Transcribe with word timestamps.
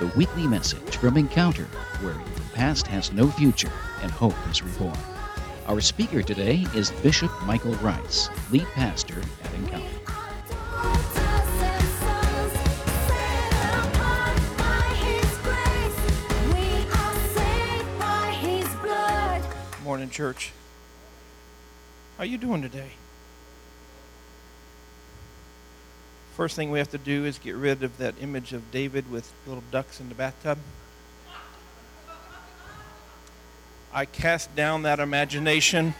the 0.00 0.06
weekly 0.16 0.46
message 0.46 0.96
from 0.96 1.18
Encounter, 1.18 1.64
where 2.00 2.14
the 2.14 2.40
past 2.54 2.86
has 2.86 3.12
no 3.12 3.28
future 3.28 3.70
and 4.00 4.10
hope 4.10 4.34
is 4.50 4.62
reborn. 4.62 4.96
Our 5.66 5.82
speaker 5.82 6.22
today 6.22 6.66
is 6.74 6.90
Bishop 7.02 7.30
Michael 7.44 7.74
Rice, 7.74 8.30
lead 8.50 8.66
pastor 8.68 9.20
at 9.44 9.54
Encounter. 9.54 9.86
Morning, 19.84 20.08
church. 20.08 20.52
How 22.16 22.22
are 22.22 22.26
you 22.26 22.38
doing 22.38 22.62
today? 22.62 22.92
First 26.40 26.56
thing 26.56 26.70
we 26.70 26.78
have 26.78 26.88
to 26.92 26.96
do 26.96 27.26
is 27.26 27.38
get 27.38 27.54
rid 27.54 27.82
of 27.82 27.98
that 27.98 28.14
image 28.18 28.54
of 28.54 28.70
David 28.70 29.10
with 29.10 29.30
little 29.46 29.62
ducks 29.70 30.00
in 30.00 30.08
the 30.08 30.14
bathtub. 30.14 30.56
I 33.92 34.06
cast 34.06 34.56
down 34.56 34.84
that 34.84 35.00
imagination. 35.00 35.92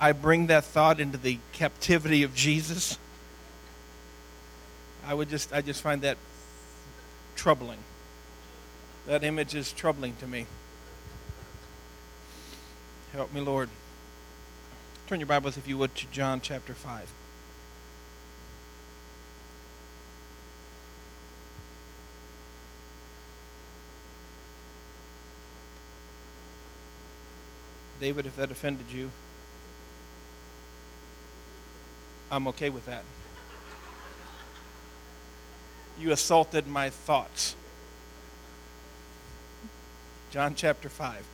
I 0.00 0.12
bring 0.12 0.46
that 0.46 0.64
thought 0.64 1.00
into 1.00 1.18
the 1.18 1.38
captivity 1.52 2.22
of 2.22 2.34
Jesus. 2.34 2.96
I 5.06 5.12
would 5.12 5.28
just 5.28 5.52
I 5.52 5.60
just 5.60 5.82
find 5.82 6.00
that 6.00 6.16
troubling. 7.36 7.80
That 9.06 9.22
image 9.22 9.54
is 9.54 9.70
troubling 9.70 10.16
to 10.20 10.26
me. 10.26 10.46
Help 13.12 13.34
me, 13.34 13.42
Lord. 13.42 13.68
Turn 15.06 15.20
your 15.20 15.26
Bibles, 15.26 15.58
if 15.58 15.68
you 15.68 15.76
would, 15.76 15.94
to 15.96 16.06
John 16.10 16.40
chapter 16.40 16.72
5. 16.72 17.12
David, 28.00 28.24
if 28.24 28.34
that 28.36 28.50
offended 28.50 28.86
you, 28.90 29.10
I'm 32.30 32.48
okay 32.48 32.70
with 32.70 32.86
that. 32.86 33.04
You 35.98 36.12
assaulted 36.12 36.66
my 36.66 36.88
thoughts. 36.88 37.54
John 40.30 40.54
chapter 40.54 40.88
5. 40.88 41.26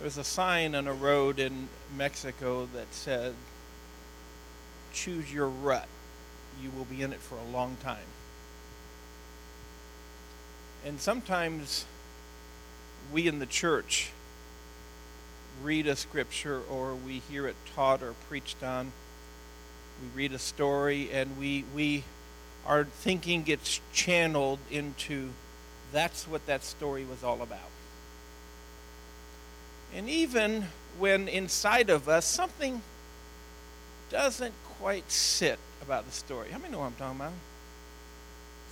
There's 0.00 0.18
a 0.18 0.24
sign 0.24 0.74
on 0.74 0.86
a 0.86 0.92
road 0.92 1.38
in 1.38 1.68
Mexico 1.96 2.68
that 2.74 2.92
said, 2.92 3.34
Choose 4.92 5.32
your 5.32 5.48
rut. 5.48 5.86
You 6.62 6.70
will 6.76 6.84
be 6.84 7.02
in 7.02 7.12
it 7.12 7.20
for 7.20 7.36
a 7.36 7.52
long 7.52 7.76
time. 7.82 7.98
And 10.84 11.00
sometimes 11.00 11.84
we 13.12 13.26
in 13.26 13.38
the 13.38 13.46
church 13.46 14.10
read 15.62 15.86
a 15.86 15.96
scripture 15.96 16.62
or 16.70 16.94
we 16.94 17.18
hear 17.30 17.46
it 17.46 17.56
taught 17.74 18.02
or 18.02 18.14
preached 18.28 18.62
on. 18.62 18.92
We 20.02 20.22
read 20.22 20.32
a 20.32 20.38
story 20.38 21.10
and 21.12 21.36
we, 21.38 21.64
we 21.74 22.04
our 22.66 22.84
thinking 22.84 23.42
gets 23.42 23.80
channeled 23.92 24.58
into 24.70 25.30
that's 25.92 26.26
what 26.28 26.46
that 26.46 26.62
story 26.62 27.04
was 27.04 27.24
all 27.24 27.42
about. 27.42 27.58
And 29.94 30.08
even 30.08 30.68
when 30.98 31.28
inside 31.28 31.90
of 31.90 32.08
us 32.08 32.24
something 32.24 32.82
doesn't 34.08 34.54
quite 34.78 35.10
sit 35.10 35.58
about 35.82 36.06
the 36.06 36.12
story. 36.12 36.48
How 36.50 36.58
many 36.58 36.72
know 36.72 36.78
what 36.78 36.86
I'm 36.86 36.94
talking 36.94 37.16
about? 37.16 37.32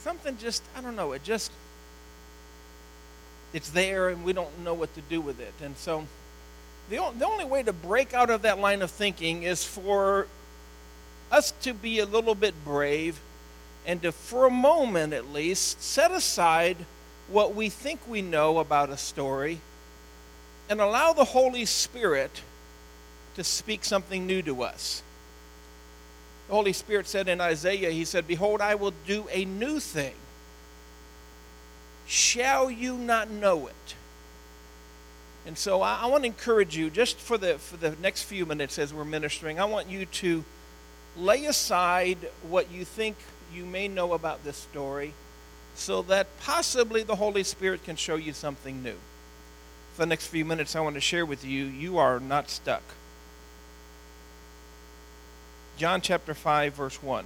Something 0.01 0.37
just, 0.39 0.63
I 0.77 0.81
don't 0.81 0.97
know, 0.97 1.13
it 1.13 1.23
just, 1.23 1.51
it's 3.53 3.71
there 3.71 4.09
and 4.09 4.25
we 4.25 4.33
don't 4.33 4.61
know 4.61 4.75
what 4.75 4.95
to 4.95 5.01
do 5.03 5.21
with 5.21 5.41
it. 5.41 5.55
And 5.63 5.77
so 5.77 6.07
the, 6.91 6.97
the 7.19 7.27
only 7.27 7.45
way 7.45 7.63
to 7.63 7.73
break 7.73 8.15
out 8.15 8.31
of 8.31 8.43
that 8.43 8.59
line 8.59 8.83
of 8.83 8.91
thinking 8.91 9.43
is 9.43 9.65
for 9.65 10.27
us 11.31 11.53
to 11.63 11.75
be 11.75 11.99
a 11.99 12.07
little 12.07 12.35
bit 12.35 12.55
brave 12.65 13.21
and 13.87 14.03
to, 14.03 14.13
for 14.13 14.47
a 14.47 14.51
moment 14.51 15.13
at 15.13 15.33
least, 15.33 15.83
set 15.83 16.11
aside 16.11 16.77
what 17.29 17.55
we 17.55 17.69
think 17.69 18.01
we 18.09 18.23
know 18.23 18.59
about 18.59 18.91
a 18.91 18.97
story 18.97 19.61
and 20.69 20.81
allow 20.81 21.13
the 21.13 21.25
Holy 21.25 21.65
Spirit 21.65 22.43
to 23.35 23.45
speak 23.45 23.85
something 23.85 24.27
new 24.27 24.43
to 24.43 24.63
us. 24.63 25.03
The 26.49 26.55
Holy 26.55 26.73
Spirit 26.73 27.07
said 27.07 27.29
in 27.29 27.41
Isaiah, 27.41 27.91
He 27.91 28.05
said, 28.05 28.27
Behold, 28.27 28.61
I 28.61 28.75
will 28.75 28.95
do 29.07 29.27
a 29.31 29.45
new 29.45 29.79
thing. 29.81 30.15
Shall 32.07 32.71
you 32.71 32.97
not 32.97 33.31
know 33.31 33.67
it? 33.67 33.95
And 35.47 35.57
so 35.57 35.83
I, 35.83 36.01
I, 36.03 36.07
want 36.07 36.25
to 36.25 36.27
encourage 36.27 36.77
you, 36.77 36.91
just 36.91 37.19
for 37.19 37.39
the, 37.39 37.59
for 37.59 37.77
the 37.77 37.95
next 38.03 38.23
few 38.23 38.47
minutes 38.47 38.79
as 38.79 38.93
we're 38.93 39.05
ministering, 39.05 39.61
I 39.61 39.67
want 39.67 39.89
you 39.89 40.07
to 40.07 40.45
lay 41.17 41.45
aside 41.45 42.19
what 42.49 42.71
you 42.71 42.85
think 42.85 43.17
you 43.55 43.65
may 43.65 43.89
know 43.89 44.15
about 44.15 44.45
this 44.45 44.57
story 44.57 45.13
so 45.75 46.03
that 46.03 46.27
possibly 46.41 47.03
the 47.03 47.17
Holy 47.17 47.45
Spirit 47.45 47.85
can 47.85 47.97
show 47.97 48.17
you 48.17 48.33
something 48.33 48.83
new. 48.83 48.97
For 49.95 50.01
the 50.03 50.07
next 50.07 50.27
few 50.27 50.45
minutes, 50.45 50.75
I 50.75 50.81
want 50.81 50.97
to 50.97 51.01
share 51.01 51.25
with 51.25 51.45
you, 51.45 51.65
you 51.65 51.99
are 51.99 52.21
not 52.21 52.51
stuck. 52.51 52.83
John 55.79 56.01
chapter 56.01 56.35
5, 56.35 56.75
verse 56.75 57.01
1. 57.01 57.25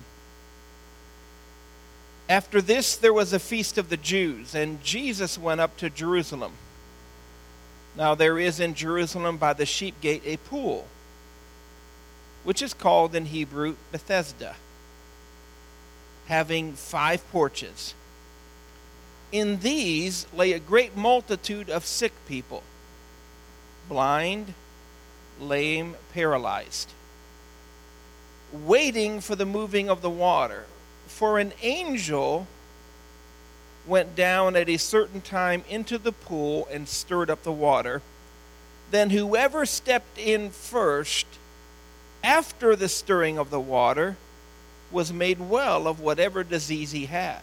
After 2.28 2.60
this, 2.60 2.96
there 2.96 3.12
was 3.12 3.32
a 3.32 3.38
feast 3.38 3.78
of 3.78 3.88
the 3.88 3.96
Jews, 3.96 4.54
and 4.54 4.84
Jesus 4.84 5.38
went 5.38 5.62
up 5.62 5.78
to 5.78 5.88
Jerusalem. 5.88 6.52
Now, 7.96 8.14
there 8.14 8.38
is 8.38 8.60
in 8.60 8.74
Jerusalem 8.74 9.38
by 9.38 9.54
the 9.54 9.64
sheep 9.64 9.98
gate 10.02 10.22
a 10.26 10.36
pool, 10.36 10.86
which 12.44 12.60
is 12.60 12.74
called 12.74 13.14
in 13.14 13.24
Hebrew 13.24 13.76
Bethesda, 13.90 14.56
having 16.26 16.74
five 16.74 17.26
porches. 17.32 17.94
In 19.32 19.60
these 19.60 20.26
lay 20.34 20.52
a 20.52 20.58
great 20.58 20.94
multitude 20.94 21.70
of 21.70 21.86
sick 21.86 22.12
people, 22.28 22.62
blind, 23.88 24.52
lame, 25.40 25.96
paralyzed 26.12 26.92
waiting 28.52 29.20
for 29.20 29.34
the 29.34 29.46
moving 29.46 29.88
of 29.88 30.02
the 30.02 30.10
water. 30.10 30.66
For 31.06 31.38
an 31.38 31.52
angel 31.62 32.46
went 33.86 34.14
down 34.14 34.56
at 34.56 34.68
a 34.68 34.76
certain 34.76 35.20
time 35.20 35.64
into 35.68 35.98
the 35.98 36.12
pool 36.12 36.68
and 36.70 36.88
stirred 36.88 37.30
up 37.30 37.42
the 37.42 37.52
water. 37.52 38.02
Then 38.90 39.10
whoever 39.10 39.66
stepped 39.66 40.18
in 40.18 40.50
first 40.50 41.26
after 42.22 42.76
the 42.76 42.88
stirring 42.88 43.38
of 43.38 43.50
the 43.50 43.60
water 43.60 44.16
was 44.90 45.12
made 45.12 45.40
well 45.40 45.88
of 45.88 46.00
whatever 46.00 46.44
disease 46.44 46.92
he 46.92 47.06
had. 47.06 47.40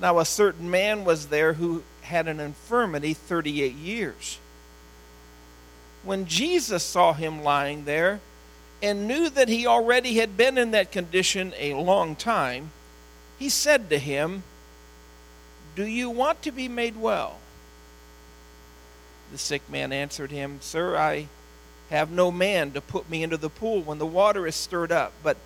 Now, 0.00 0.18
a 0.18 0.24
certain 0.24 0.70
man 0.70 1.04
was 1.04 1.26
there 1.26 1.54
who 1.54 1.82
had 2.02 2.28
an 2.28 2.40
infirmity 2.40 3.14
38 3.14 3.74
years. 3.74 4.38
When 6.04 6.26
Jesus 6.26 6.82
saw 6.82 7.12
him 7.12 7.42
lying 7.42 7.84
there, 7.84 8.20
and 8.82 9.08
knew 9.08 9.28
that 9.30 9.48
he 9.48 9.66
already 9.66 10.14
had 10.14 10.36
been 10.36 10.56
in 10.56 10.70
that 10.70 10.92
condition 10.92 11.52
a 11.58 11.74
long 11.74 12.14
time, 12.14 12.70
he 13.38 13.48
said 13.48 13.90
to 13.90 13.98
him, 13.98 14.42
Do 15.74 15.84
you 15.84 16.10
want 16.10 16.42
to 16.42 16.52
be 16.52 16.68
made 16.68 16.96
well? 16.96 17.38
The 19.32 19.38
sick 19.38 19.68
man 19.68 19.92
answered 19.92 20.30
him, 20.30 20.58
Sir, 20.60 20.96
I 20.96 21.28
have 21.90 22.10
no 22.10 22.30
man 22.30 22.72
to 22.72 22.80
put 22.80 23.08
me 23.10 23.22
into 23.22 23.36
the 23.36 23.50
pool 23.50 23.82
when 23.82 23.98
the 23.98 24.06
water 24.06 24.46
is 24.46 24.54
stirred 24.54 24.92
up, 24.92 25.12
but 25.22 25.36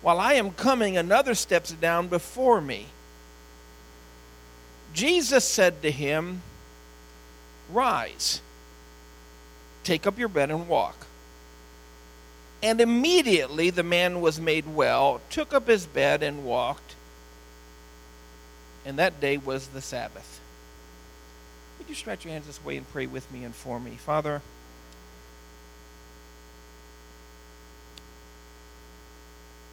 while 0.00 0.20
I 0.20 0.34
am 0.34 0.52
coming, 0.52 0.96
another 0.96 1.34
steps 1.34 1.72
down 1.72 2.08
before 2.08 2.60
me. 2.60 2.86
Jesus 4.94 5.44
said 5.44 5.82
to 5.82 5.90
him, 5.90 6.42
Rise, 7.70 8.40
take 9.84 10.06
up 10.06 10.18
your 10.18 10.28
bed 10.28 10.50
and 10.50 10.68
walk. 10.68 11.07
And 12.62 12.80
immediately 12.80 13.70
the 13.70 13.82
man 13.82 14.20
was 14.20 14.40
made 14.40 14.74
well, 14.74 15.20
took 15.30 15.54
up 15.54 15.68
his 15.68 15.86
bed, 15.86 16.22
and 16.22 16.44
walked. 16.44 16.96
And 18.84 18.98
that 18.98 19.20
day 19.20 19.36
was 19.36 19.68
the 19.68 19.80
Sabbath. 19.80 20.40
Would 21.78 21.88
you 21.88 21.94
stretch 21.94 22.24
your 22.24 22.32
hands 22.32 22.46
this 22.46 22.64
way 22.64 22.76
and 22.76 22.90
pray 22.90 23.06
with 23.06 23.30
me 23.30 23.44
and 23.44 23.54
for 23.54 23.78
me? 23.78 23.92
Father, 23.92 24.42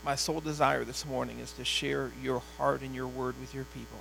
my 0.03 0.15
sole 0.15 0.39
desire 0.39 0.83
this 0.83 1.05
morning 1.05 1.39
is 1.39 1.51
to 1.53 1.65
share 1.65 2.11
your 2.21 2.43
heart 2.57 2.81
and 2.81 2.93
your 2.93 3.07
word 3.07 3.33
with 3.39 3.55
your 3.55 3.63
people. 3.63 3.97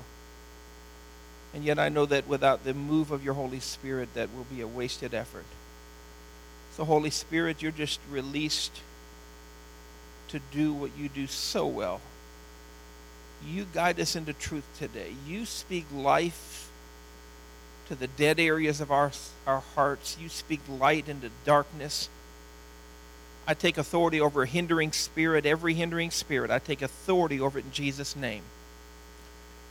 And 1.54 1.64
yet 1.64 1.78
I 1.78 1.88
know 1.88 2.04
that 2.06 2.28
without 2.28 2.64
the 2.64 2.74
move 2.74 3.10
of 3.10 3.24
your 3.24 3.34
Holy 3.34 3.60
Spirit, 3.60 4.12
that 4.14 4.28
will 4.36 4.44
be 4.44 4.60
a 4.60 4.66
wasted 4.66 5.14
effort. 5.14 5.46
So, 6.76 6.84
Holy 6.84 7.10
Spirit, 7.10 7.62
you're 7.62 7.70
just 7.70 8.00
released 8.10 8.80
to 10.28 10.40
do 10.50 10.72
what 10.72 10.90
you 10.98 11.08
do 11.08 11.28
so 11.28 11.66
well. 11.66 12.00
You 13.46 13.66
guide 13.72 14.00
us 14.00 14.16
into 14.16 14.32
truth 14.32 14.66
today. 14.76 15.14
You 15.24 15.46
speak 15.46 15.86
life 15.94 16.68
to 17.86 17.94
the 17.94 18.08
dead 18.08 18.40
areas 18.40 18.80
of 18.80 18.90
our, 18.90 19.12
our 19.46 19.60
hearts. 19.76 20.16
You 20.20 20.28
speak 20.28 20.60
light 20.68 21.08
into 21.08 21.30
darkness. 21.44 22.08
I 23.46 23.54
take 23.54 23.78
authority 23.78 24.20
over 24.20 24.42
a 24.42 24.46
hindering 24.46 24.90
spirit, 24.90 25.46
every 25.46 25.74
hindering 25.74 26.10
spirit. 26.10 26.50
I 26.50 26.58
take 26.58 26.82
authority 26.82 27.40
over 27.40 27.58
it 27.58 27.66
in 27.66 27.72
Jesus' 27.72 28.16
name. 28.16 28.42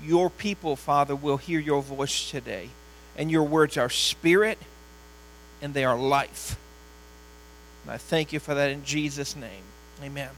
Your 0.01 0.29
people, 0.29 0.77
Father, 0.77 1.17
will 1.17 1.37
hear 1.37 1.59
your 1.59 1.81
voice 1.81 2.31
today. 2.31 2.69
And 3.17 3.29
your 3.29 3.43
words 3.43 3.75
are 3.75 3.89
spirit 3.89 4.57
and 5.61 5.73
they 5.73 5.83
are 5.83 5.97
life. 5.97 6.57
And 7.83 7.91
I 7.91 7.97
thank 7.97 8.33
you 8.33 8.39
for 8.39 8.53
that 8.53 8.69
in 8.69 8.83
Jesus' 8.83 9.35
name. 9.35 9.63
Amen. 10.01 10.29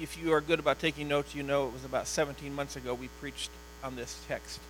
If 0.00 0.18
you 0.20 0.32
are 0.32 0.40
good 0.40 0.58
about 0.58 0.78
taking 0.78 1.08
notes, 1.08 1.34
you 1.34 1.42
know 1.42 1.66
it 1.66 1.72
was 1.72 1.84
about 1.84 2.06
17 2.06 2.54
months 2.54 2.76
ago 2.76 2.94
we 2.94 3.08
preached 3.20 3.50
on 3.84 3.96
this 3.96 4.20
text. 4.26 4.60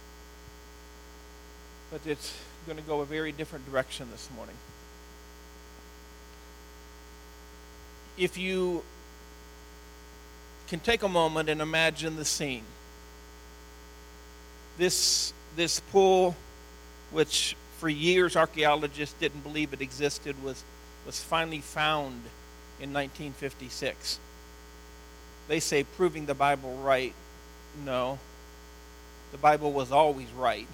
But 1.90 2.00
it's 2.06 2.36
going 2.66 2.78
to 2.78 2.84
go 2.84 3.00
a 3.00 3.06
very 3.06 3.32
different 3.32 3.70
direction 3.70 4.08
this 4.10 4.28
morning. 4.34 4.56
If 8.18 8.36
you 8.36 8.82
can 10.72 10.80
take 10.80 11.02
a 11.02 11.08
moment 11.08 11.50
and 11.50 11.60
imagine 11.60 12.16
the 12.16 12.24
scene. 12.24 12.64
This 14.78 15.34
this 15.56 15.80
pool, 15.80 16.36
which 17.10 17.56
for 17.78 17.88
years 17.88 18.36
archaeologists 18.36 19.14
didn't 19.18 19.40
believe 19.40 19.72
it 19.72 19.80
existed, 19.80 20.42
was, 20.42 20.64
was 21.04 21.22
finally 21.22 21.60
found 21.60 22.22
in 22.80 22.92
1956. 22.92 24.18
They 25.48 25.60
say 25.60 25.84
proving 25.84 26.26
the 26.26 26.34
Bible 26.34 26.76
right. 26.76 27.14
No. 27.84 28.18
The 29.32 29.38
Bible 29.38 29.72
was 29.72 29.90
always 29.90 30.30
right. 30.30 30.68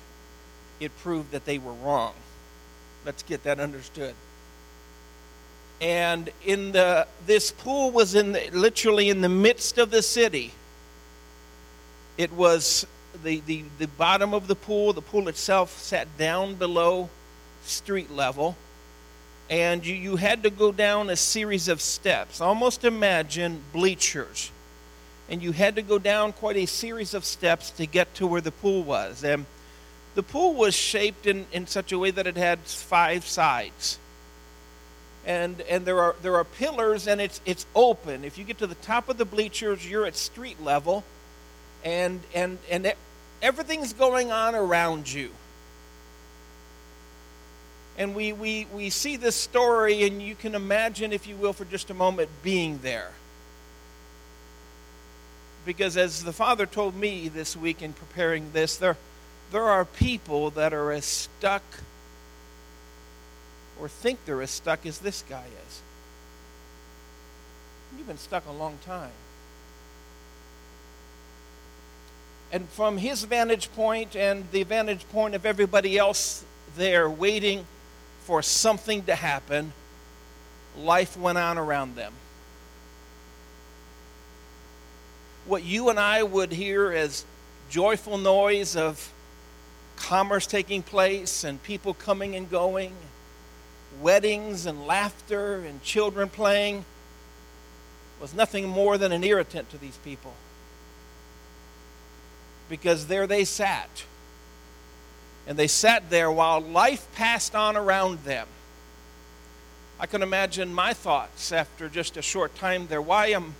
It 0.80 0.96
proved 0.98 1.32
that 1.32 1.44
they 1.44 1.58
were 1.58 1.72
wrong. 1.72 2.14
Let's 3.04 3.22
get 3.22 3.44
that 3.44 3.58
understood. 3.58 4.14
And 5.80 6.30
in 6.44 6.72
the 6.72 7.06
this 7.24 7.52
pool 7.52 7.90
was 7.90 8.14
in 8.14 8.32
the, 8.32 8.50
literally 8.52 9.08
in 9.08 9.20
the 9.20 9.28
midst 9.28 9.78
of 9.78 9.90
the 9.90 10.02
city. 10.02 10.52
It 12.16 12.32
was 12.32 12.84
the, 13.22 13.40
the, 13.46 13.64
the 13.78 13.88
bottom 13.88 14.34
of 14.34 14.46
the 14.46 14.54
pool, 14.54 14.92
the 14.92 15.02
pool 15.02 15.28
itself 15.28 15.78
sat 15.78 16.16
down 16.18 16.54
below 16.54 17.08
street 17.62 18.10
level. 18.10 18.56
And 19.50 19.84
you, 19.84 19.94
you 19.94 20.16
had 20.16 20.42
to 20.42 20.50
go 20.50 20.72
down 20.72 21.08
a 21.10 21.16
series 21.16 21.68
of 21.68 21.80
steps. 21.80 22.40
Almost 22.40 22.84
imagine 22.84 23.62
bleachers. 23.72 24.50
And 25.30 25.42
you 25.42 25.52
had 25.52 25.76
to 25.76 25.82
go 25.82 25.98
down 25.98 26.32
quite 26.32 26.56
a 26.56 26.66
series 26.66 27.14
of 27.14 27.24
steps 27.24 27.70
to 27.72 27.86
get 27.86 28.14
to 28.14 28.26
where 28.26 28.40
the 28.40 28.52
pool 28.52 28.82
was. 28.82 29.24
And 29.24 29.46
the 30.14 30.22
pool 30.22 30.54
was 30.54 30.74
shaped 30.74 31.26
in, 31.26 31.46
in 31.52 31.66
such 31.66 31.92
a 31.92 31.98
way 31.98 32.10
that 32.10 32.26
it 32.26 32.36
had 32.36 32.58
five 32.60 33.24
sides. 33.24 33.98
And, 35.26 35.60
and 35.62 35.84
there, 35.84 36.00
are, 36.00 36.16
there 36.22 36.36
are 36.36 36.44
pillars, 36.44 37.06
and 37.06 37.20
it's, 37.20 37.40
it's 37.44 37.66
open. 37.74 38.24
If 38.24 38.38
you 38.38 38.44
get 38.44 38.58
to 38.58 38.66
the 38.66 38.74
top 38.76 39.08
of 39.08 39.18
the 39.18 39.26
bleachers, 39.26 39.88
you're 39.88 40.06
at 40.06 40.16
street 40.16 40.62
level 40.62 41.04
and 41.84 42.20
and 42.34 42.58
and 42.70 42.92
everything's 43.42 43.92
going 43.92 44.30
on 44.32 44.54
around 44.54 45.12
you 45.12 45.30
and 47.98 48.14
we, 48.14 48.32
we, 48.32 48.66
we 48.72 48.90
see 48.90 49.16
this 49.16 49.34
story, 49.34 50.04
and 50.04 50.22
you 50.22 50.36
can 50.36 50.54
imagine, 50.54 51.12
if 51.12 51.26
you 51.26 51.34
will, 51.34 51.52
for 51.52 51.64
just 51.64 51.90
a 51.90 51.94
moment, 51.94 52.30
being 52.44 52.78
there. 52.78 53.10
Because 55.66 55.96
as 55.96 56.22
the 56.22 56.32
Father 56.32 56.64
told 56.64 56.94
me 56.94 57.28
this 57.28 57.56
week 57.56 57.82
in 57.82 57.92
preparing 57.92 58.52
this, 58.52 58.76
there, 58.76 58.96
there 59.50 59.64
are 59.64 59.84
people 59.84 60.50
that 60.50 60.72
are 60.72 60.92
as 60.92 61.04
stuck 61.04 61.64
or 63.80 63.88
think 63.88 64.24
they're 64.24 64.42
as 64.42 64.52
stuck 64.52 64.86
as 64.86 65.00
this 65.00 65.24
guy 65.28 65.44
is. 65.68 65.82
You've 67.96 68.06
been 68.06 68.16
stuck 68.16 68.46
a 68.46 68.52
long 68.52 68.78
time. 68.86 69.10
And 72.50 72.68
from 72.68 72.96
his 72.96 73.24
vantage 73.24 73.70
point 73.74 74.16
and 74.16 74.50
the 74.52 74.62
vantage 74.62 75.06
point 75.10 75.34
of 75.34 75.44
everybody 75.44 75.98
else 75.98 76.44
there 76.76 77.08
waiting 77.10 77.66
for 78.20 78.42
something 78.42 79.02
to 79.04 79.14
happen, 79.14 79.72
life 80.76 81.16
went 81.16 81.36
on 81.36 81.58
around 81.58 81.96
them. 81.96 82.12
What 85.46 85.62
you 85.62 85.88
and 85.90 85.98
I 85.98 86.22
would 86.22 86.52
hear 86.52 86.92
as 86.92 87.24
joyful 87.70 88.16
noise 88.16 88.76
of 88.76 89.12
commerce 89.96 90.46
taking 90.46 90.82
place 90.82 91.44
and 91.44 91.62
people 91.62 91.92
coming 91.92 92.34
and 92.34 92.50
going, 92.50 92.92
weddings 94.00 94.64
and 94.64 94.86
laughter 94.86 95.56
and 95.56 95.82
children 95.82 96.28
playing 96.28 96.84
was 98.20 98.32
nothing 98.34 98.68
more 98.68 98.96
than 98.96 99.12
an 99.12 99.24
irritant 99.24 99.70
to 99.70 99.78
these 99.78 99.96
people 99.98 100.34
because 102.68 103.06
there 103.06 103.26
they 103.26 103.44
sat. 103.44 104.04
And 105.46 105.58
they 105.58 105.66
sat 105.66 106.10
there 106.10 106.30
while 106.30 106.60
life 106.60 107.06
passed 107.14 107.54
on 107.54 107.76
around 107.76 108.24
them. 108.24 108.46
I 110.00 110.06
can 110.06 110.22
imagine 110.22 110.72
my 110.72 110.92
thoughts 110.92 111.50
after 111.50 111.88
just 111.88 112.16
a 112.16 112.22
short 112.22 112.54
time 112.54 112.86
there. 112.86 113.02
Why 113.02 113.28
am 113.28 113.54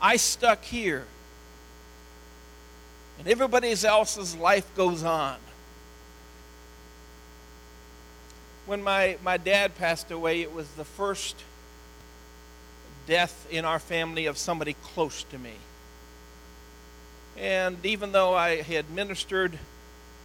I 0.00 0.16
stuck 0.16 0.62
here? 0.62 1.06
And 3.18 3.26
everybody 3.26 3.74
else's 3.84 4.36
life 4.36 4.72
goes 4.76 5.02
on. 5.02 5.36
When 8.66 8.82
my, 8.82 9.18
my 9.22 9.36
dad 9.36 9.76
passed 9.76 10.10
away, 10.10 10.42
it 10.42 10.52
was 10.52 10.68
the 10.70 10.84
first 10.84 11.36
death 13.06 13.46
in 13.50 13.64
our 13.64 13.78
family 13.78 14.26
of 14.26 14.38
somebody 14.38 14.74
close 14.82 15.24
to 15.24 15.38
me. 15.38 15.52
And 17.38 17.84
even 17.84 18.12
though 18.12 18.34
I 18.34 18.62
had 18.62 18.90
ministered 18.90 19.58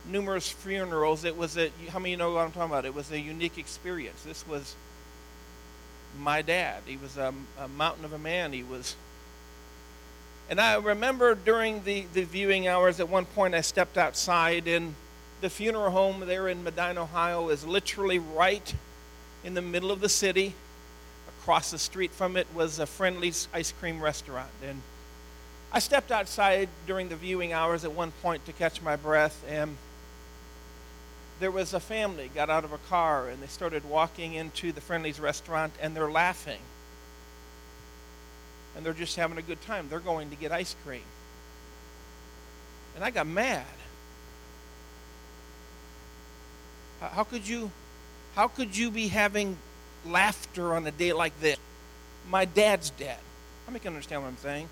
numerous 0.07 0.49
funerals, 0.49 1.23
it 1.25 1.35
was 1.37 1.57
a, 1.57 1.71
how 1.89 1.99
many 1.99 2.11
you 2.11 2.17
know 2.17 2.33
what 2.33 2.41
I'm 2.41 2.51
talking 2.51 2.71
about? 2.71 2.85
It 2.85 2.93
was 2.93 3.11
a 3.11 3.19
unique 3.19 3.57
experience. 3.57 4.23
This 4.23 4.47
was 4.47 4.75
my 6.19 6.41
dad. 6.41 6.83
He 6.85 6.97
was 6.97 7.17
a, 7.17 7.33
a 7.59 7.67
mountain 7.67 8.05
of 8.05 8.13
a 8.13 8.17
man. 8.17 8.53
He 8.53 8.63
was. 8.63 8.95
And 10.49 10.59
I 10.59 10.75
remember 10.75 11.35
during 11.35 11.83
the, 11.83 12.05
the 12.13 12.23
viewing 12.23 12.67
hours, 12.67 12.99
at 12.99 13.09
one 13.09 13.25
point 13.25 13.53
I 13.53 13.61
stepped 13.61 13.97
outside, 13.97 14.67
and 14.67 14.95
the 15.41 15.49
funeral 15.49 15.91
home 15.91 16.21
there 16.25 16.47
in 16.47 16.63
Medina, 16.63 17.03
Ohio, 17.03 17.49
is 17.49 17.65
literally 17.65 18.19
right 18.19 18.73
in 19.43 19.53
the 19.53 19.61
middle 19.61 19.91
of 19.91 20.01
the 20.01 20.09
city. 20.09 20.53
Across 21.41 21.71
the 21.71 21.79
street 21.79 22.11
from 22.11 22.35
it 22.35 22.47
was 22.53 22.79
a 22.79 22.85
friendly 22.85 23.31
ice 23.53 23.71
cream 23.79 24.01
restaurant. 24.01 24.49
And 24.67 24.81
I 25.71 25.79
stepped 25.79 26.11
outside 26.11 26.67
during 26.87 27.09
the 27.09 27.15
viewing 27.15 27.53
hours 27.53 27.85
at 27.85 27.91
one 27.91 28.11
point 28.23 28.45
to 28.45 28.53
catch 28.53 28.81
my 28.81 28.95
breath, 28.95 29.43
and 29.47 29.77
there 31.39 31.51
was 31.51 31.73
a 31.73 31.79
family 31.79 32.29
got 32.33 32.49
out 32.49 32.63
of 32.63 32.73
a 32.73 32.77
car 32.77 33.29
and 33.29 33.41
they 33.41 33.47
started 33.47 33.85
walking 33.85 34.33
into 34.33 34.71
the 34.71 34.81
Friendly's 34.81 35.19
restaurant 35.19 35.73
and 35.81 35.95
they're 35.95 36.11
laughing. 36.11 36.59
And 38.75 38.85
they're 38.85 38.93
just 38.93 39.15
having 39.15 39.37
a 39.37 39.41
good 39.41 39.61
time. 39.61 39.87
They're 39.89 39.99
going 39.99 40.29
to 40.29 40.35
get 40.35 40.51
ice 40.51 40.75
cream. 40.85 41.01
And 42.95 43.03
I 43.03 43.09
got 43.09 43.27
mad. 43.27 43.65
How 46.99 47.23
could 47.23 47.47
you 47.47 47.71
how 48.35 48.47
could 48.47 48.75
you 48.75 48.91
be 48.91 49.07
having 49.07 49.57
laughter 50.05 50.73
on 50.73 50.85
a 50.85 50.91
day 50.91 51.13
like 51.13 51.39
this? 51.39 51.57
My 52.29 52.45
dad's 52.45 52.89
dead. 52.91 53.17
Many 53.67 53.79
can 53.79 53.93
understand 53.93 54.21
what 54.21 54.29
I'm 54.29 54.37
saying? 54.37 54.69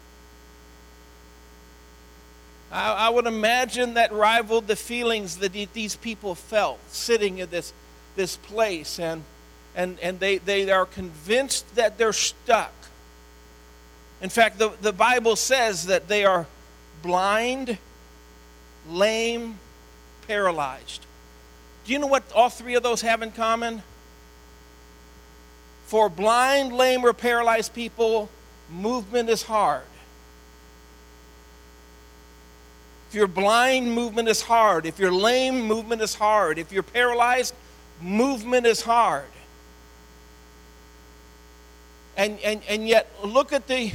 I, 2.72 3.08
I 3.08 3.10
would 3.10 3.26
imagine 3.26 3.94
that 3.96 4.12
rivaled 4.12 4.68
the 4.68 4.76
feelings 4.76 5.38
that 5.38 5.54
these 5.74 5.96
people 5.96 6.36
felt 6.36 6.80
sitting 6.92 7.38
in 7.40 7.50
this, 7.50 7.74
this 8.16 8.36
place, 8.36 9.00
and, 9.00 9.24
and, 9.76 10.00
and 10.02 10.20
they, 10.20 10.38
they 10.38 10.70
are 10.70 10.86
convinced 10.86 11.76
that 11.76 11.98
they're 11.98 12.14
stuck. 12.14 12.74
In 14.22 14.30
fact, 14.30 14.58
the, 14.58 14.72
the 14.82 14.94
Bible 14.94 15.36
says 15.36 15.86
that 15.86 16.08
they 16.08 16.26
are 16.26 16.48
blind, 17.02 17.78
lame, 18.90 19.60
paralyzed. 20.28 21.06
Do 21.86 21.94
you 21.94 22.00
know 22.00 22.08
what 22.08 22.24
all 22.34 22.50
three 22.50 22.76
of 22.76 22.84
those 22.84 23.02
have 23.02 23.22
in 23.22 23.32
common? 23.32 23.84
For 25.86 26.10
blind, 26.10 26.74
lame, 26.74 27.06
or 27.06 27.14
paralyzed 27.14 27.74
people, 27.74 28.30
movement 28.70 29.30
is 29.30 29.44
hard. 29.44 29.84
If 33.08 33.16
you're 33.16 33.28
blind, 33.28 33.94
movement 33.94 34.28
is 34.28 34.42
hard. 34.42 34.86
If 34.86 35.00
you're 35.00 35.12
lame, 35.12 35.62
movement 35.62 36.02
is 36.02 36.16
hard. 36.16 36.60
If 36.60 36.74
you're 36.74 36.84
paralyzed, 36.84 37.54
movement 38.02 38.66
is 38.66 38.82
hard. 38.82 39.26
And, 42.18 42.38
and, 42.42 42.62
and 42.68 42.88
yet, 42.88 43.10
look 43.24 43.54
at 43.54 43.68
the 43.68 43.92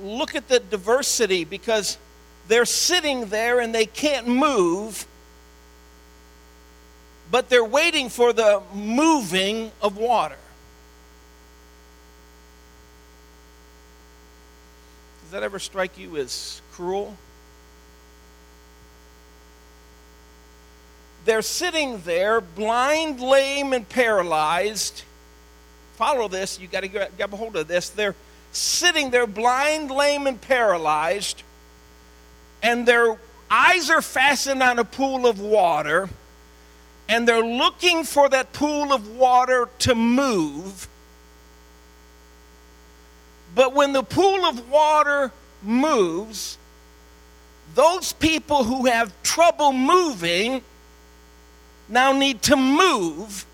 look 0.00 0.34
at 0.34 0.48
the 0.48 0.60
diversity 0.60 1.44
because 1.44 1.98
they're 2.46 2.64
sitting 2.64 3.26
there 3.26 3.60
and 3.60 3.74
they 3.74 3.86
can't 3.86 4.26
move, 4.28 5.06
but 7.30 7.48
they're 7.48 7.64
waiting 7.64 8.08
for 8.08 8.32
the 8.32 8.62
moving 8.74 9.72
of 9.82 9.96
water. 9.96 10.36
That 15.38 15.44
ever 15.44 15.60
strike 15.60 15.96
you 15.96 16.16
as 16.16 16.60
cruel? 16.72 17.16
They're 21.26 21.42
sitting 21.42 22.00
there, 22.00 22.40
blind, 22.40 23.20
lame, 23.20 23.72
and 23.72 23.88
paralyzed. 23.88 25.04
Follow 25.94 26.26
this, 26.26 26.58
you 26.58 26.66
got 26.66 26.80
to 26.80 26.88
grab 26.88 27.32
a 27.32 27.36
hold 27.36 27.54
of 27.54 27.68
this. 27.68 27.88
They're 27.88 28.16
sitting 28.50 29.10
there, 29.10 29.28
blind, 29.28 29.92
lame, 29.92 30.26
and 30.26 30.40
paralyzed, 30.40 31.44
and 32.60 32.84
their 32.84 33.16
eyes 33.48 33.90
are 33.90 34.02
fastened 34.02 34.60
on 34.60 34.80
a 34.80 34.84
pool 34.84 35.24
of 35.24 35.38
water, 35.38 36.08
and 37.08 37.28
they're 37.28 37.46
looking 37.46 38.02
for 38.02 38.28
that 38.28 38.52
pool 38.52 38.92
of 38.92 39.16
water 39.16 39.68
to 39.80 39.94
move 39.94 40.88
but 43.54 43.74
when 43.74 43.92
the 43.92 44.02
pool 44.02 44.44
of 44.44 44.70
water 44.70 45.32
moves, 45.62 46.58
those 47.74 48.12
people 48.12 48.64
who 48.64 48.86
have 48.86 49.12
trouble 49.22 49.72
moving 49.72 50.62
now 51.88 52.12
need 52.12 52.42
to 52.42 52.56
move 52.56 53.46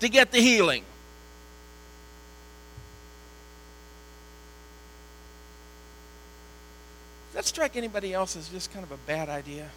to 0.00 0.08
get 0.08 0.32
the 0.32 0.40
healing. 0.40 0.84
Does 7.28 7.34
that 7.34 7.44
strike 7.44 7.76
anybody 7.76 8.12
else 8.12 8.36
as 8.36 8.48
just 8.48 8.72
kind 8.72 8.84
of 8.84 8.90
a 8.92 8.96
bad 9.06 9.28
idea? 9.28 9.68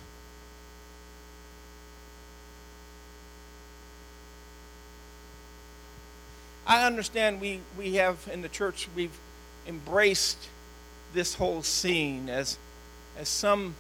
I 6.74 6.88
understand 6.88 7.40
we, 7.40 7.60
we 7.78 7.96
have 7.96 8.28
in 8.34 8.42
the 8.42 8.50
church, 8.50 8.88
we've 8.96 9.16
embraced 9.68 10.50
this 11.14 11.36
whole 11.36 11.62
scene 11.62 12.30
as, 12.30 12.58
as 13.16 13.30
some, 13.30 13.76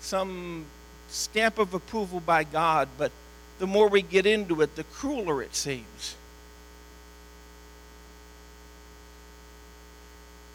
some 0.00 0.66
stamp 1.08 1.58
of 1.58 1.74
approval 1.74 2.20
by 2.20 2.44
God, 2.44 2.88
but 2.96 3.10
the 3.58 3.66
more 3.66 3.88
we 3.88 4.02
get 4.02 4.24
into 4.24 4.60
it, 4.62 4.76
the 4.76 4.84
crueler 4.84 5.42
it 5.42 5.56
seems. 5.56 6.14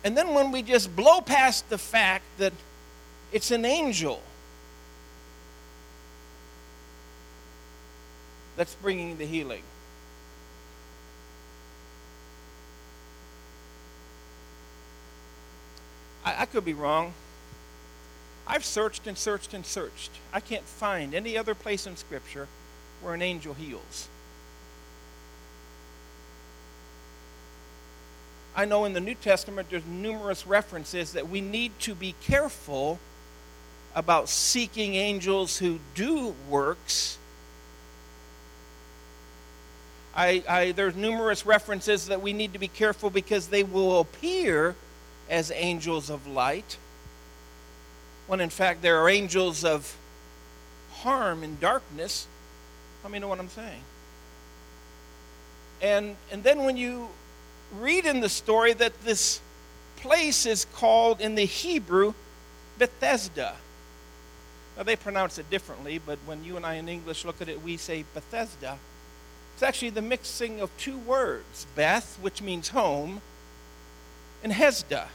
And 0.05 0.17
then 0.17 0.33
when 0.33 0.53
we 0.53 0.61
just 0.61 0.95
blow 0.95 1.19
past 1.19 1.69
the 1.69 1.77
fact 1.77 2.23
that 2.37 2.53
it's 3.33 3.51
an 3.51 3.65
angel 3.65 4.21
that's 8.55 8.73
bringing 8.75 9.17
the 9.17 9.25
healing. 9.25 9.63
I, 16.27 16.41
I 16.41 16.45
could 16.45 16.65
be 16.65 16.73
wrong. 16.73 17.13
I've 18.45 18.65
searched 18.65 19.07
and 19.07 19.17
searched 19.17 19.53
and 19.53 19.65
searched. 19.65 20.11
I 20.33 20.41
can't 20.41 20.63
find 20.63 21.13
any 21.13 21.37
other 21.37 21.55
place 21.55 21.87
in 21.87 21.95
Scripture 21.95 22.47
where 23.01 23.13
an 23.13 23.21
angel 23.21 23.53
heals. 23.53 24.09
I 28.55 28.65
know 28.65 28.85
in 28.85 28.93
the 28.93 28.99
New 28.99 29.15
Testament 29.15 29.69
there's 29.69 29.85
numerous 29.85 30.45
references 30.45 31.13
that 31.13 31.29
we 31.29 31.39
need 31.39 31.77
to 31.81 31.95
be 31.95 32.15
careful 32.23 32.99
about 33.95 34.27
seeking 34.27 34.95
angels 34.95 35.57
who 35.59 35.79
do 35.95 36.35
works. 36.49 37.17
I, 40.15 40.43
I, 40.49 40.71
there's 40.71 40.95
numerous 40.95 41.45
references 41.45 42.07
that 42.07 42.21
we 42.21 42.33
need 42.33 42.53
to 42.53 42.59
be 42.59 42.67
careful 42.67 43.09
because 43.09 43.47
they 43.47 43.63
will 43.63 43.99
appear 43.99 44.75
as 45.29 45.51
angels 45.51 46.09
of 46.09 46.27
light, 46.27 46.77
when 48.27 48.39
in 48.39 48.49
fact 48.49 48.81
there 48.81 49.01
are 49.01 49.09
angels 49.09 49.63
of 49.63 49.95
harm 50.91 51.43
and 51.43 51.59
darkness. 51.59 52.27
Let 53.03 53.11
me 53.11 53.19
know 53.19 53.27
what 53.27 53.39
I'm 53.39 53.49
saying? 53.49 53.81
And, 55.81 56.15
and 56.31 56.43
then 56.43 56.63
when 56.63 56.77
you 56.77 57.09
read 57.71 58.05
in 58.05 58.21
the 58.21 58.29
story 58.29 58.73
that 58.73 59.03
this 59.03 59.41
place 59.97 60.45
is 60.45 60.65
called 60.73 61.21
in 61.21 61.35
the 61.35 61.45
Hebrew 61.45 62.13
Bethesda. 62.77 63.55
Now 64.75 64.83
they 64.83 64.95
pronounce 64.95 65.37
it 65.37 65.49
differently, 65.49 65.99
but 66.03 66.19
when 66.25 66.43
you 66.43 66.55
and 66.55 66.65
I 66.65 66.75
in 66.75 66.87
English 66.87 67.25
look 67.25 67.41
at 67.41 67.49
it, 67.49 67.61
we 67.63 67.77
say 67.77 68.05
Bethesda. 68.13 68.77
It's 69.53 69.63
actually 69.63 69.89
the 69.89 70.03
mixing 70.03 70.61
of 70.61 70.69
two 70.77 70.97
words 70.97 71.65
Beth, 71.75 72.17
which 72.21 72.41
means 72.41 72.69
home, 72.69 73.21
and 74.47 74.55
Hesda. 74.55 75.09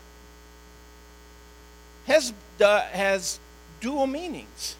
Hesda 2.06 2.80
has 2.92 3.40
dual 3.80 4.06
meanings. 4.06 4.76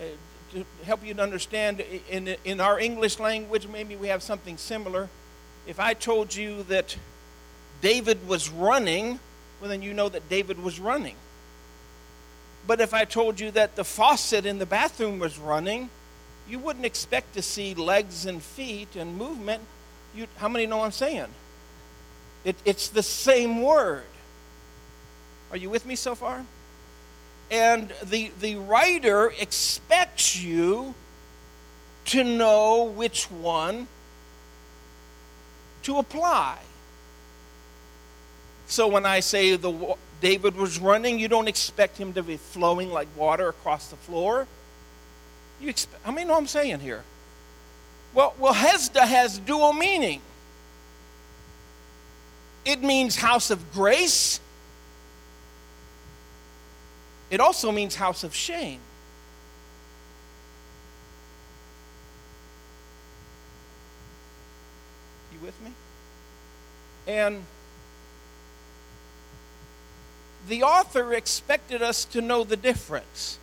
Uh, 0.00 0.04
to 0.52 0.64
help 0.84 1.04
you 1.04 1.12
to 1.12 1.20
understand, 1.20 1.82
in, 2.08 2.36
in 2.44 2.60
our 2.60 2.78
English 2.78 3.18
language, 3.18 3.66
maybe 3.66 3.96
we 3.96 4.06
have 4.06 4.22
something 4.22 4.56
similar. 4.56 5.08
If 5.66 5.80
I 5.80 5.92
told 5.92 6.32
you 6.36 6.62
that 6.64 6.96
David 7.80 8.28
was 8.28 8.48
running, 8.48 9.18
well, 9.60 9.70
then 9.70 9.82
you 9.82 9.92
know 9.92 10.08
that 10.08 10.28
David 10.28 10.62
was 10.62 10.78
running. 10.78 11.16
But 12.64 12.80
if 12.80 12.94
I 12.94 13.04
told 13.04 13.40
you 13.40 13.50
that 13.50 13.74
the 13.74 13.84
faucet 13.84 14.46
in 14.46 14.60
the 14.60 14.66
bathroom 14.66 15.18
was 15.18 15.36
running, 15.36 15.90
you 16.48 16.60
wouldn't 16.60 16.86
expect 16.86 17.34
to 17.34 17.42
see 17.42 17.74
legs 17.74 18.24
and 18.24 18.40
feet 18.40 18.94
and 18.94 19.16
movement. 19.16 19.64
You, 20.14 20.28
how 20.36 20.48
many 20.48 20.66
know 20.66 20.82
I'm 20.82 20.92
saying? 20.92 21.26
It, 22.48 22.56
it's 22.64 22.88
the 22.88 23.02
same 23.02 23.60
word. 23.60 24.04
Are 25.50 25.58
you 25.58 25.68
with 25.68 25.84
me 25.84 25.96
so 25.96 26.14
far? 26.14 26.46
And 27.50 27.92
the, 28.02 28.30
the 28.40 28.56
writer 28.56 29.30
expects 29.38 30.42
you 30.42 30.94
to 32.06 32.24
know 32.24 32.84
which 32.84 33.30
one 33.30 33.86
to 35.82 35.98
apply. 35.98 36.58
So 38.66 38.88
when 38.88 39.04
I 39.04 39.20
say 39.20 39.54
the 39.56 39.96
David 40.22 40.56
was 40.56 40.78
running, 40.78 41.18
you 41.18 41.28
don't 41.28 41.48
expect 41.48 41.98
him 41.98 42.14
to 42.14 42.22
be 42.22 42.38
flowing 42.38 42.90
like 42.90 43.08
water 43.14 43.50
across 43.50 43.88
the 43.88 43.96
floor. 43.96 44.46
You 45.60 45.68
expect, 45.68 46.02
how 46.02 46.12
many 46.12 46.26
know 46.26 46.32
what 46.32 46.40
I'm 46.40 46.46
saying 46.46 46.80
here? 46.80 47.04
Well, 48.14 48.34
well, 48.38 48.54
Hesda 48.54 49.04
has 49.04 49.38
dual 49.38 49.74
meaning. 49.74 50.22
It 52.68 52.82
means 52.82 53.16
house 53.16 53.50
of 53.50 53.72
grace 53.72 54.40
it 57.30 57.40
also 57.40 57.70
means 57.72 57.94
house 57.94 58.24
of 58.24 58.34
shame. 58.34 58.80
You 65.32 65.38
with 65.44 65.60
me? 65.62 65.72
And 67.06 67.44
the 70.48 70.62
author 70.62 71.12
expected 71.12 71.82
us 71.82 72.06
to 72.06 72.22
know 72.22 72.44
the 72.44 72.56
difference. 72.56 73.38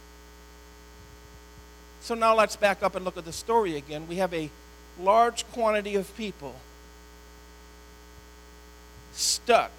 So 2.01 2.15
now 2.15 2.35
let's 2.35 2.55
back 2.55 2.81
up 2.81 2.95
and 2.95 3.05
look 3.05 3.17
at 3.17 3.25
the 3.25 3.33
story 3.33 3.75
again. 3.77 4.07
We 4.07 4.15
have 4.15 4.33
a 4.33 4.49
large 4.99 5.47
quantity 5.51 5.95
of 5.95 6.15
people 6.17 6.55
stuck 9.15 9.71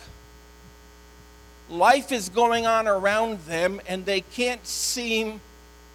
life 1.69 2.13
is 2.13 2.29
going 2.29 2.67
on 2.67 2.87
around 2.87 3.41
them 3.41 3.81
and 3.89 4.05
they 4.05 4.21
can't 4.21 4.67
seem 4.67 5.41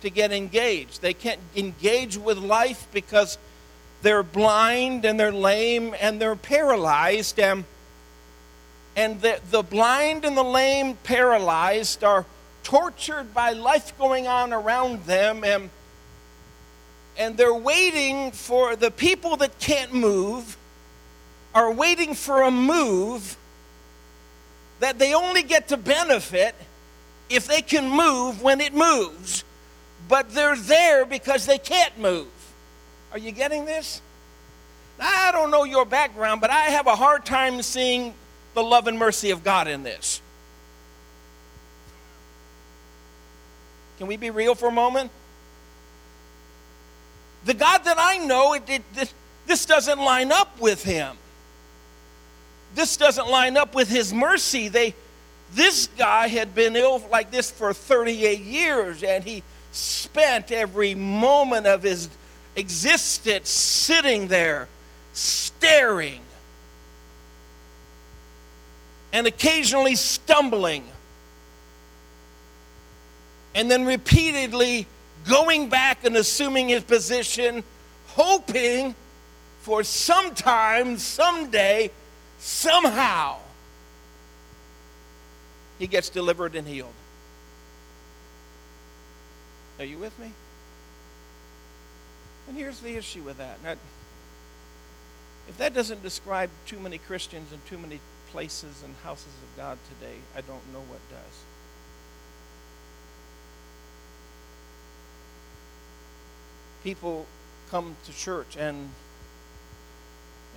to 0.02 0.10
get 0.10 0.32
engaged. 0.32 1.02
They 1.02 1.14
can't 1.14 1.40
engage 1.56 2.18
with 2.18 2.38
life 2.38 2.88
because 2.92 3.38
they're 4.02 4.24
blind 4.24 5.06
and 5.06 5.20
they're 5.20 5.32
lame 5.32 5.96
and 6.00 6.20
they're 6.20 6.36
paralyzed. 6.36 7.40
And, 7.40 7.66
and 8.96 9.22
the, 9.22 9.40
the 9.50 9.62
blind 9.62 10.26
and 10.26 10.36
the 10.36 10.44
lame, 10.44 10.98
paralyzed, 11.04 12.04
are 12.04 12.26
tortured 12.64 13.34
by 13.34 13.52
life 13.52 13.98
going 13.98 14.28
on 14.28 14.52
around 14.52 15.06
them. 15.06 15.44
And, 15.44 15.70
and 17.18 17.38
they're 17.38 17.54
waiting 17.54 18.32
for 18.32 18.76
the 18.76 18.92
people 18.92 19.38
that 19.38 19.60
can't 19.60 19.94
move, 19.94 20.58
are 21.54 21.72
waiting 21.72 22.14
for 22.14 22.42
a 22.44 22.52
move 22.52 23.38
that 24.80 24.98
they 24.98 25.14
only 25.14 25.44
get 25.44 25.68
to 25.70 25.78
benefit 25.78 26.56
if 27.30 27.48
they 27.48 27.62
can 27.62 27.90
move 27.90 28.42
when 28.42 28.60
it 28.60 28.74
moves, 28.74 29.44
but 30.08 30.34
they're 30.34 30.56
there 30.56 31.06
because 31.06 31.46
they 31.46 31.58
can't 31.58 31.98
move. 32.00 32.28
Are 33.12 33.18
you 33.18 33.32
getting 33.32 33.66
this? 33.66 34.02
I 35.00 35.32
don't 35.32 35.50
know 35.50 35.64
your 35.64 35.86
background, 35.86 36.42
but 36.42 36.50
I 36.50 36.66
have 36.66 36.88
a 36.88 36.96
hard 36.96 37.26
time 37.26 37.62
seeing 37.62 38.14
the 38.54 38.64
love 38.64 38.88
and 38.88 39.00
mercy 39.00 39.32
of 39.32 39.44
God 39.44 39.68
in 39.68 39.84
this. 39.84 40.22
Can 43.98 44.08
we 44.08 44.18
be 44.18 44.30
real 44.30 44.56
for 44.56 44.70
a 44.70 44.72
moment? 44.72 45.12
The 47.46 47.54
God 47.54 47.84
that 47.86 47.98
I 48.00 48.18
know, 48.18 48.54
it, 48.54 48.64
it, 48.68 49.14
this 49.48 49.66
doesn't 49.66 50.00
line 50.00 50.32
up 50.32 50.60
with 50.60 50.84
him. 50.84 51.18
This 52.76 52.98
doesn't 52.98 53.28
line 53.28 53.58
up 53.58 53.76
with 53.76 53.90
his 53.90 54.14
mercy. 54.14 54.68
They, 54.68 54.96
this 55.54 55.88
guy 55.98 56.28
had 56.28 56.56
been 56.56 56.76
ill 56.76 57.04
like 57.12 57.32
this 57.32 57.52
for 57.52 57.74
38 57.74 58.40
years, 58.40 59.04
and 59.04 59.24
he 59.24 59.44
spent 59.72 60.52
every 60.52 60.96
moment 60.96 61.68
of 61.68 61.84
his 61.84 62.10
existence 62.56 63.50
sitting 63.50 64.28
there, 64.28 64.68
staring, 65.14 66.22
and 69.14 69.28
occasionally 69.28 69.96
stumbling, 69.96 70.86
and 73.54 73.70
then 73.70 73.86
repeatedly 73.86 74.88
going 75.28 75.70
back 75.70 76.06
and 76.06 76.16
assuming 76.16 76.70
his 76.70 76.84
position, 76.84 77.64
hoping 78.08 78.96
for 79.62 79.84
sometime, 79.84 80.98
someday, 80.98 81.92
somehow, 82.42 83.38
he 85.80 85.88
gets 85.88 86.10
delivered 86.10 86.56
and 86.56 86.68
healed. 86.68 86.94
Are 89.80 89.86
you 89.86 89.98
with 89.98 90.18
me? 90.20 90.32
And 92.48 92.58
here's 92.58 92.80
the 92.80 92.98
issue 92.98 93.22
with 93.22 93.38
that. 93.38 93.64
Now, 93.64 93.76
if 95.48 95.58
that 95.58 95.74
doesn't 95.74 96.04
describe 96.04 96.50
too 96.66 96.80
many 96.80 96.98
Christians 96.98 97.54
in 97.54 97.60
too 97.70 97.78
many 97.78 98.00
places 98.32 98.84
and 98.84 98.94
houses 99.04 99.26
of 99.28 99.58
God 99.58 99.78
today, 100.00 100.18
I 100.36 100.42
don't 100.42 100.74
know 100.74 100.82
what 100.90 101.00
does. 101.10 101.44
People 106.84 107.26
come 107.70 107.96
to 108.06 108.14
church 108.14 108.58
and 108.58 108.90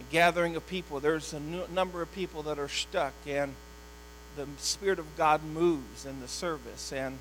a 0.00 0.12
gathering 0.12 0.56
of 0.56 0.66
people, 0.66 1.00
there's 1.00 1.32
a 1.32 1.40
number 1.40 2.02
of 2.02 2.12
people 2.14 2.42
that 2.44 2.58
are 2.58 2.68
stuck, 2.68 3.14
and 3.26 3.54
the 4.36 4.46
Spirit 4.58 4.98
of 4.98 5.16
God 5.16 5.42
moves 5.44 6.04
in 6.04 6.20
the 6.20 6.28
service, 6.28 6.92
and 6.92 7.18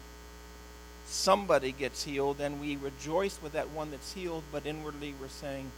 somebody 1.05 1.71
gets 1.71 2.03
healed, 2.03 2.39
and 2.39 2.59
we 2.59 2.75
rejoice 2.75 3.39
with 3.41 3.53
that 3.53 3.69
one 3.69 3.91
that's 3.91 4.13
healed, 4.13 4.43
but 4.51 4.65
inwardly 4.65 5.13
we're 5.19 5.27
saying, 5.27 5.71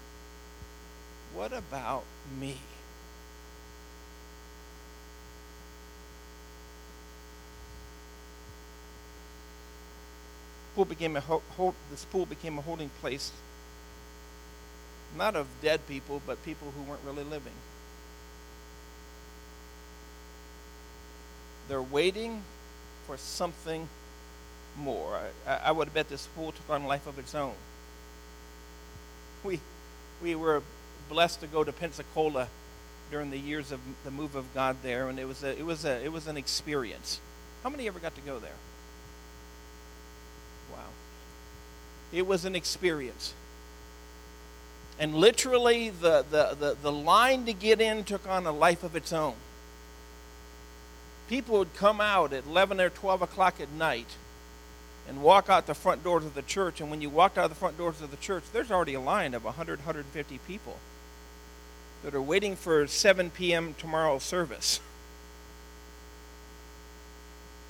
What 1.33 1.51
about 1.51 2.03
me? 2.39 2.57
Pool 10.75 10.85
became 10.85 11.15
a 11.15 11.21
ho- 11.21 11.41
this 11.89 12.03
pool 12.05 12.25
became 12.25 12.57
a 12.57 12.61
holding 12.61 12.89
place 12.99 13.31
not 15.15 15.35
of 15.35 15.47
dead 15.61 15.87
people, 15.87 16.21
but 16.25 16.43
people 16.43 16.71
who 16.75 16.83
weren't 16.83 17.01
really 17.05 17.23
living. 17.23 17.53
They're 21.67 21.81
waiting 21.81 22.43
for 23.07 23.17
something 23.17 23.89
more. 24.77 25.19
I, 25.47 25.55
I 25.65 25.71
would 25.71 25.93
bet 25.93 26.09
this 26.09 26.25
fool 26.25 26.51
took 26.51 26.69
on 26.69 26.85
life 26.85 27.07
of 27.07 27.17
its 27.17 27.33
own. 27.33 27.53
We, 29.43 29.59
we 30.21 30.35
were 30.35 30.61
blessed 31.09 31.41
to 31.41 31.47
go 31.47 31.63
to 31.63 31.71
Pensacola 31.71 32.47
during 33.11 33.29
the 33.29 33.37
years 33.37 33.71
of 33.71 33.79
the 34.03 34.11
move 34.11 34.35
of 34.35 34.53
God 34.53 34.77
there, 34.81 35.09
and 35.09 35.19
it 35.19 35.27
was 35.27 35.43
a, 35.43 35.57
it 35.57 35.65
was 35.65 35.85
a, 35.85 36.03
it 36.03 36.11
was 36.11 36.27
an 36.27 36.37
experience. 36.37 37.19
How 37.63 37.69
many 37.69 37.87
ever 37.87 37.99
got 37.99 38.15
to 38.15 38.21
go 38.21 38.39
there? 38.39 38.51
Wow. 40.71 40.89
It 42.11 42.27
was 42.27 42.45
an 42.45 42.55
experience. 42.55 43.33
And 44.97 45.15
literally, 45.15 45.89
the, 45.89 46.25
the, 46.29 46.55
the, 46.57 46.77
the 46.81 46.91
line 46.91 47.45
to 47.45 47.53
get 47.53 47.81
in 47.81 48.03
took 48.03 48.27
on 48.27 48.45
a 48.45 48.51
life 48.51 48.83
of 48.83 48.95
its 48.95 49.11
own. 49.11 49.35
People 51.27 51.59
would 51.59 51.73
come 51.73 51.99
out 51.99 52.31
at 52.31 52.45
11 52.45 52.79
or 52.79 52.89
12 52.89 53.21
o'clock 53.23 53.59
at 53.59 53.71
night 53.71 54.15
and 55.07 55.21
walk 55.21 55.49
out 55.49 55.67
the 55.67 55.73
front 55.73 56.03
doors 56.03 56.23
of 56.23 56.33
the 56.33 56.41
church. 56.41 56.79
And 56.79 56.89
when 56.89 57.01
you 57.01 57.09
walked 57.09 57.37
out 57.37 57.49
the 57.49 57.55
front 57.55 57.77
doors 57.77 58.01
of 58.01 58.11
the 58.11 58.17
church, 58.17 58.43
there's 58.53 58.71
already 58.71 58.93
a 58.93 59.01
line 59.01 59.33
of 59.33 59.43
100, 59.43 59.79
150 59.79 60.39
people 60.47 60.77
that 62.03 62.13
are 62.13 62.21
waiting 62.21 62.55
for 62.55 62.87
7 62.87 63.31
p.m. 63.31 63.75
tomorrow 63.77 64.19
service 64.19 64.79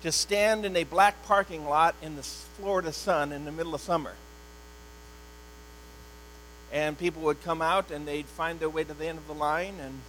to 0.02 0.12
stand 0.12 0.66
in 0.66 0.76
a 0.76 0.84
black 0.84 1.26
parking 1.26 1.66
lot 1.68 1.96
in 2.02 2.16
the 2.16 2.22
Florida 2.22 2.92
sun 2.92 3.32
in 3.32 3.46
the 3.46 3.52
middle 3.52 3.74
of 3.74 3.82
summer 3.82 4.14
and 6.76 6.98
people 6.98 7.22
would 7.22 7.42
come 7.42 7.62
out 7.62 7.90
and 7.90 8.06
they'd 8.06 8.26
find 8.26 8.60
their 8.60 8.70
way 8.70 8.84
to 8.84 8.94
the 8.94 9.08
end 9.08 9.18
of 9.18 9.26
the 9.28 9.34
line. 9.34 9.76
And 9.82 10.02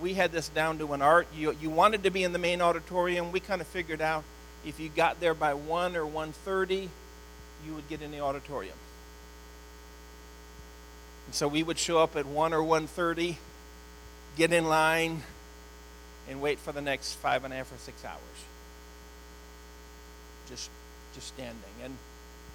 we 0.00 0.14
had 0.14 0.30
this 0.30 0.48
down 0.48 0.78
to 0.78 0.92
an 0.92 1.02
art. 1.02 1.26
You, 1.34 1.56
you 1.60 1.70
wanted 1.70 2.04
to 2.04 2.10
be 2.10 2.22
in 2.22 2.32
the 2.32 2.38
main 2.38 2.62
auditorium. 2.62 3.32
We 3.32 3.40
kind 3.40 3.60
of 3.60 3.66
figured 3.66 4.00
out 4.00 4.22
if 4.64 4.78
you 4.78 4.90
got 4.90 5.18
there 5.18 5.34
by 5.34 5.54
1 5.54 5.96
or 5.96 6.04
1.30 6.04 6.88
you 7.66 7.74
would 7.74 7.88
get 7.88 8.00
in 8.00 8.12
the 8.12 8.20
auditorium. 8.20 8.76
And 11.26 11.34
so 11.34 11.48
we 11.48 11.64
would 11.64 11.78
show 11.78 11.98
up 11.98 12.14
at 12.14 12.26
1 12.26 12.54
or 12.54 12.62
1.30 12.62 13.34
get 14.36 14.52
in 14.52 14.68
line 14.68 15.22
and 16.28 16.40
wait 16.40 16.60
for 16.60 16.70
the 16.70 16.80
next 16.80 17.14
five 17.14 17.42
and 17.42 17.52
a 17.52 17.56
half 17.56 17.72
or 17.72 17.78
six 17.78 18.04
hours. 18.04 18.20
Just 20.48 20.70
just 21.12 21.26
standing. 21.26 21.56
And 21.82 21.96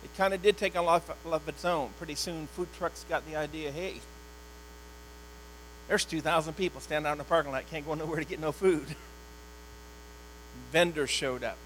it 0.03 0.09
kind 0.17 0.33
of 0.33 0.41
did 0.41 0.57
take 0.57 0.75
on 0.75 0.83
a 0.83 0.85
life 0.85 1.09
of 1.25 1.47
its 1.47 1.65
own. 1.65 1.89
Pretty 1.97 2.15
soon, 2.15 2.47
food 2.47 2.67
trucks 2.77 3.05
got 3.09 3.25
the 3.27 3.35
idea 3.35 3.71
hey, 3.71 3.95
there's 5.87 6.05
2,000 6.05 6.53
people 6.53 6.81
standing 6.81 7.07
out 7.07 7.13
in 7.13 7.17
the 7.17 7.23
parking 7.23 7.51
lot, 7.51 7.69
can't 7.69 7.85
go 7.85 7.93
nowhere 7.93 8.19
to 8.19 8.25
get 8.25 8.39
no 8.39 8.51
food. 8.51 8.85
Vendors 10.71 11.09
showed 11.09 11.43
up 11.43 11.57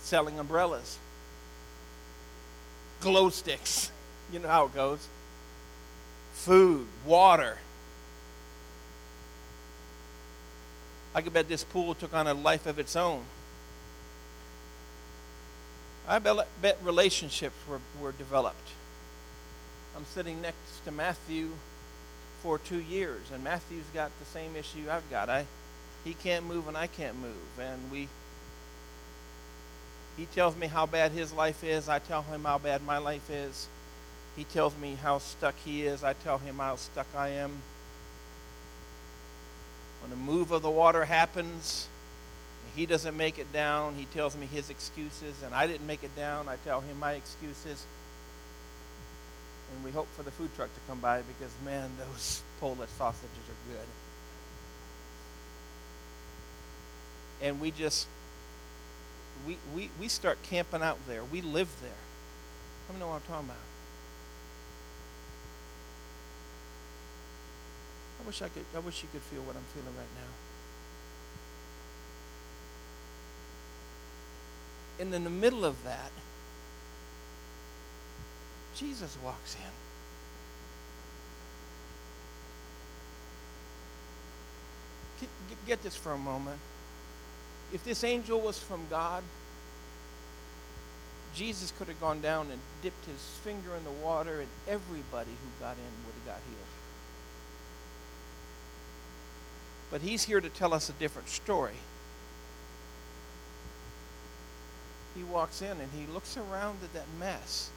selling 0.00 0.38
umbrellas, 0.38 0.98
glow 3.00 3.30
sticks. 3.30 3.92
You 4.32 4.38
know 4.38 4.46
how 4.46 4.66
it 4.66 4.74
goes. 4.76 5.08
Food, 6.34 6.86
water. 7.04 7.58
I 11.12 11.20
could 11.20 11.32
bet 11.32 11.48
this 11.48 11.64
pool 11.64 11.96
took 11.96 12.14
on 12.14 12.28
a 12.28 12.34
life 12.34 12.66
of 12.66 12.78
its 12.78 12.94
own. 12.94 13.24
I 16.10 16.18
bet 16.18 16.76
relationships 16.82 17.54
were, 17.68 17.78
were 18.02 18.10
developed. 18.10 18.68
I'm 19.96 20.04
sitting 20.06 20.42
next 20.42 20.84
to 20.84 20.90
Matthew 20.90 21.50
for 22.42 22.58
two 22.58 22.80
years, 22.80 23.20
and 23.32 23.44
Matthew's 23.44 23.84
got 23.94 24.10
the 24.18 24.24
same 24.24 24.56
issue 24.56 24.90
I've 24.90 25.08
got. 25.08 25.30
I, 25.30 25.46
he 26.04 26.14
can't 26.14 26.46
move, 26.46 26.66
and 26.66 26.76
I 26.76 26.88
can't 26.88 27.14
move, 27.16 27.60
and 27.60 27.78
we. 27.92 28.08
He 30.16 30.26
tells 30.26 30.56
me 30.56 30.66
how 30.66 30.84
bad 30.84 31.12
his 31.12 31.32
life 31.32 31.62
is. 31.62 31.88
I 31.88 32.00
tell 32.00 32.22
him 32.22 32.42
how 32.42 32.58
bad 32.58 32.82
my 32.82 32.98
life 32.98 33.30
is. 33.30 33.68
He 34.36 34.42
tells 34.42 34.76
me 34.78 34.96
how 35.00 35.18
stuck 35.18 35.54
he 35.64 35.86
is. 35.86 36.02
I 36.02 36.14
tell 36.14 36.38
him 36.38 36.56
how 36.56 36.74
stuck 36.74 37.06
I 37.16 37.28
am. 37.28 37.52
When 40.02 40.10
the 40.10 40.16
move 40.16 40.50
of 40.50 40.62
the 40.62 40.70
water 40.70 41.04
happens, 41.04 41.86
he 42.80 42.86
doesn't 42.86 43.14
make 43.14 43.38
it 43.38 43.52
down. 43.52 43.94
He 43.94 44.06
tells 44.06 44.34
me 44.34 44.46
his 44.46 44.70
excuses, 44.70 45.42
and 45.44 45.54
I 45.54 45.66
didn't 45.66 45.86
make 45.86 46.02
it 46.02 46.16
down. 46.16 46.48
I 46.48 46.56
tell 46.64 46.80
him 46.80 46.98
my 46.98 47.12
excuses. 47.12 47.84
And 49.70 49.84
we 49.84 49.90
hope 49.90 50.08
for 50.16 50.22
the 50.22 50.30
food 50.30 50.48
truck 50.56 50.72
to 50.72 50.80
come 50.88 50.98
by 50.98 51.20
because, 51.20 51.52
man, 51.62 51.90
those 51.98 52.42
Polish 52.60 52.88
sausages 52.96 53.28
are 53.28 53.70
good. 53.70 53.86
And 57.42 57.60
we 57.60 57.70
just, 57.70 58.06
we, 59.46 59.58
we, 59.76 59.90
we 60.00 60.08
start 60.08 60.42
camping 60.44 60.80
out 60.80 60.96
there. 61.06 61.22
We 61.22 61.42
live 61.42 61.68
there. 61.82 61.90
How 62.88 62.94
many 62.94 63.00
know 63.00 63.10
what 63.10 63.16
I'm 63.16 63.28
talking 63.28 63.44
about? 63.44 63.56
I 68.22 68.26
wish 68.26 68.40
I 68.40 68.48
could. 68.48 68.64
I 68.74 68.78
wish 68.78 69.02
you 69.02 69.10
could 69.12 69.20
feel 69.20 69.42
what 69.42 69.54
I'm 69.54 69.68
feeling 69.74 69.94
right 69.98 70.14
now. 70.16 70.49
And 75.00 75.14
in 75.14 75.24
the 75.24 75.30
middle 75.30 75.64
of 75.64 75.82
that, 75.84 76.12
Jesus 78.76 79.16
walks 79.24 79.56
in. 79.56 79.62
Get 85.66 85.82
this 85.82 85.96
for 85.96 86.12
a 86.12 86.18
moment. 86.18 86.58
if 87.72 87.84
this 87.84 88.02
angel 88.04 88.40
was 88.40 88.58
from 88.58 88.80
God, 88.90 89.22
Jesus 91.34 91.72
could 91.78 91.86
have 91.88 92.00
gone 92.00 92.20
down 92.20 92.48
and 92.50 92.58
dipped 92.82 93.04
his 93.06 93.20
finger 93.44 93.76
in 93.76 93.84
the 93.84 94.04
water, 94.04 94.40
and 94.40 94.48
everybody 94.66 95.30
who 95.30 95.64
got 95.64 95.76
in 95.76 96.04
would 96.04 96.14
have 96.14 96.26
got 96.26 96.40
healed. 96.48 96.58
But 99.90 100.00
he's 100.02 100.24
here 100.24 100.40
to 100.40 100.48
tell 100.48 100.74
us 100.74 100.88
a 100.88 100.92
different 100.94 101.28
story. 101.28 101.76
He 105.20 105.24
walks 105.24 105.60
in 105.60 105.72
and 105.72 105.90
he 105.92 106.10
looks 106.14 106.38
around 106.38 106.78
at 106.82 106.94
that 106.94 107.04
mess. 107.18 107.68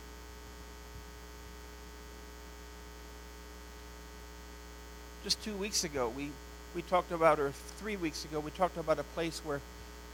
Just 5.25 5.43
two 5.43 5.53
weeks 5.53 5.83
ago, 5.83 6.07
we, 6.07 6.29
we 6.73 6.83
talked 6.83 7.11
about, 7.11 7.41
or 7.41 7.51
three 7.51 7.97
weeks 7.97 8.23
ago, 8.23 8.39
we 8.39 8.51
talked 8.51 8.77
about 8.77 8.97
a 8.97 9.03
place 9.03 9.41
where 9.43 9.59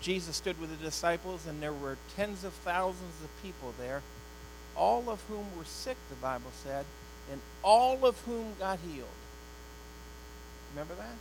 Jesus 0.02 0.38
stood 0.38 0.60
with 0.60 0.72
the 0.72 0.84
disciples, 0.84 1.46
and 1.46 1.62
there 1.62 1.74
were 1.74 1.98
tens 2.16 2.44
of 2.44 2.54
thousands 2.54 3.14
of 3.24 3.30
people 3.44 3.76
there, 3.78 4.02
all 4.76 5.08
of 5.08 5.22
whom 5.28 5.46
were 5.56 5.66
sick, 5.66 5.98
the 6.10 6.16
Bible 6.16 6.52
said, 6.64 6.84
and 7.32 7.40
all 7.64 8.08
of 8.08 8.20
whom 8.22 8.54
got 8.58 8.80
healed. 8.80 9.08
Remember 10.74 10.96
that? 10.96 11.06
As 11.06 11.20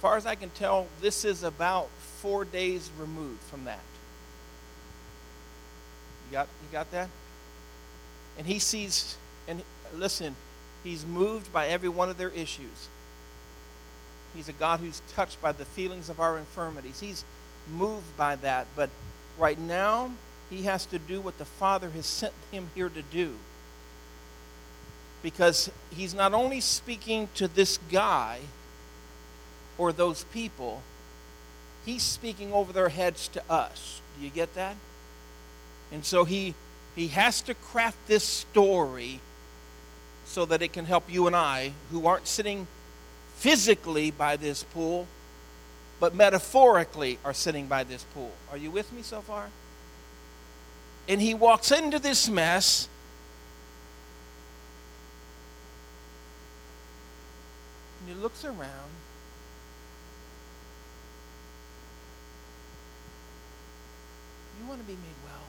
far 0.00 0.16
as 0.16 0.26
I 0.26 0.34
can 0.34 0.50
tell, 0.50 0.86
this 1.00 1.24
is 1.24 1.42
about 1.42 1.88
four 2.20 2.44
days 2.44 2.90
removed 2.98 3.42
from 3.44 3.64
that. 3.64 3.80
You 6.28 6.32
got, 6.32 6.48
you 6.62 6.72
got 6.72 6.90
that? 6.92 7.08
And 8.38 8.46
he 8.46 8.58
sees, 8.58 9.16
and 9.46 9.62
listen, 9.94 10.34
he's 10.82 11.04
moved 11.04 11.52
by 11.52 11.68
every 11.68 11.88
one 11.88 12.08
of 12.08 12.16
their 12.16 12.30
issues. 12.30 12.88
He's 14.34 14.48
a 14.48 14.52
God 14.52 14.80
who's 14.80 15.02
touched 15.14 15.42
by 15.42 15.52
the 15.52 15.64
feelings 15.64 16.08
of 16.08 16.20
our 16.20 16.38
infirmities. 16.38 17.00
He's 17.00 17.24
moved 17.70 18.16
by 18.16 18.36
that. 18.36 18.66
But 18.76 18.88
right 19.38 19.58
now, 19.58 20.12
he 20.48 20.62
has 20.62 20.86
to 20.86 20.98
do 20.98 21.20
what 21.20 21.36
the 21.38 21.44
Father 21.44 21.90
has 21.90 22.06
sent 22.06 22.32
him 22.50 22.70
here 22.74 22.88
to 22.88 23.02
do. 23.02 23.34
Because 25.22 25.70
he's 25.90 26.14
not 26.14 26.32
only 26.32 26.60
speaking 26.60 27.28
to 27.34 27.48
this 27.48 27.78
guy 27.90 28.40
or 29.80 29.94
those 29.94 30.24
people, 30.24 30.82
he's 31.86 32.02
speaking 32.02 32.52
over 32.52 32.70
their 32.70 32.90
heads 32.90 33.28
to 33.28 33.42
us. 33.50 34.02
Do 34.18 34.22
you 34.22 34.30
get 34.30 34.54
that? 34.54 34.76
And 35.90 36.04
so 36.04 36.26
he, 36.26 36.54
he 36.94 37.08
has 37.08 37.40
to 37.42 37.54
craft 37.54 37.96
this 38.06 38.22
story 38.22 39.20
so 40.26 40.44
that 40.44 40.60
it 40.60 40.74
can 40.74 40.84
help 40.84 41.10
you 41.10 41.26
and 41.26 41.34
I, 41.34 41.72
who 41.90 42.06
aren't 42.06 42.26
sitting 42.26 42.66
physically 43.36 44.10
by 44.10 44.36
this 44.36 44.64
pool, 44.64 45.06
but 45.98 46.14
metaphorically 46.14 47.18
are 47.24 47.32
sitting 47.32 47.66
by 47.66 47.82
this 47.82 48.04
pool. 48.12 48.32
Are 48.50 48.58
you 48.58 48.70
with 48.70 48.92
me 48.92 49.00
so 49.00 49.22
far? 49.22 49.48
And 51.08 51.22
he 51.22 51.32
walks 51.32 51.72
into 51.72 51.98
this 51.98 52.28
mess. 52.28 52.86
And 58.00 58.14
he 58.14 58.22
looks 58.22 58.44
around. 58.44 58.90
You 64.59 64.59
want 64.70 64.80
to 64.80 64.86
be 64.86 64.94
made 64.94 65.18
well? 65.26 65.46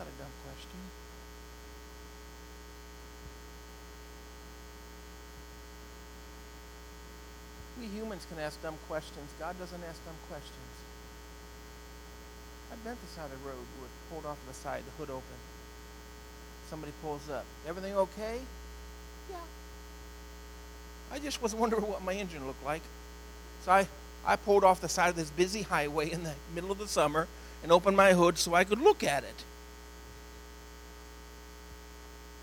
Not 0.00 0.08
a 0.10 0.14
dumb 0.18 0.34
question. 0.42 0.82
We 7.78 7.86
humans 7.86 8.26
can 8.28 8.40
ask 8.42 8.60
dumb 8.62 8.74
questions. 8.88 9.30
God 9.38 9.56
doesn't 9.60 9.80
ask 9.88 10.04
dumb 10.04 10.18
questions. 10.28 10.74
I've 12.72 12.82
been 12.82 12.94
at 12.94 13.00
the 13.00 13.06
side 13.14 13.30
of 13.30 13.30
the 13.30 13.48
road 13.48 13.66
with 13.80 13.90
pulled 14.10 14.26
off 14.26 14.38
the 14.48 14.54
side, 14.54 14.82
the 14.84 14.90
hood 14.98 15.10
open. 15.10 15.38
Somebody 16.68 16.92
pulls 17.00 17.30
up. 17.30 17.44
Everything 17.68 17.94
okay? 17.96 18.40
Yeah. 19.30 19.36
I 21.12 21.20
just 21.20 21.40
was 21.40 21.54
wondering 21.54 21.86
what 21.86 22.02
my 22.02 22.14
engine 22.14 22.44
looked 22.44 22.64
like. 22.64 22.82
So 23.64 23.70
I, 23.70 23.86
I 24.26 24.36
pulled 24.36 24.64
off 24.64 24.80
the 24.80 24.88
side 24.88 25.10
of 25.10 25.16
this 25.16 25.30
busy 25.30 25.62
highway 25.62 26.10
in 26.10 26.24
the 26.24 26.34
middle 26.54 26.72
of 26.72 26.78
the 26.78 26.88
summer 26.88 27.28
and 27.62 27.70
opened 27.70 27.96
my 27.96 28.12
hood 28.12 28.38
so 28.38 28.54
I 28.54 28.64
could 28.64 28.80
look 28.80 29.04
at 29.04 29.24
it. 29.24 29.44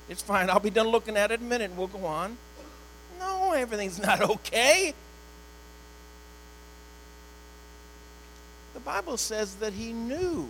It's 0.09 0.21
fine. 0.21 0.49
I'll 0.49 0.59
be 0.59 0.69
done 0.69 0.87
looking 0.87 1.15
at 1.15 1.31
it 1.31 1.39
in 1.39 1.45
a 1.45 1.49
minute 1.49 1.69
and 1.71 1.77
we'll 1.77 1.87
go 1.87 2.05
on. 2.05 2.37
No, 3.19 3.53
everything's 3.53 4.01
not 4.01 4.21
okay. 4.29 4.93
The 8.73 8.79
Bible 8.79 9.17
says 9.17 9.55
that 9.55 9.73
he 9.73 9.93
knew. 9.93 10.49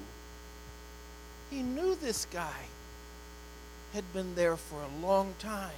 He 1.49 1.61
knew 1.61 1.95
this 1.95 2.25
guy 2.25 2.65
had 3.93 4.11
been 4.13 4.35
there 4.35 4.55
for 4.55 4.81
a 4.81 5.05
long 5.05 5.33
time. 5.39 5.71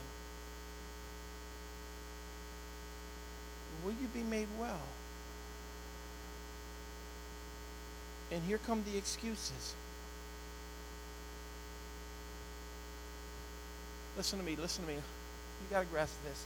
Will 3.83 3.93
you 3.93 4.07
be 4.13 4.21
made 4.21 4.47
well? 4.59 4.79
And 8.33 8.41
here 8.43 8.57
come 8.65 8.83
the 8.91 8.97
excuses. 8.97 9.75
Listen 14.17 14.39
to 14.39 14.45
me, 14.45 14.55
listen 14.55 14.83
to 14.85 14.89
me. 14.89 14.95
You 14.95 15.69
got 15.69 15.81
to 15.81 15.85
grasp 15.85 16.15
this. 16.27 16.43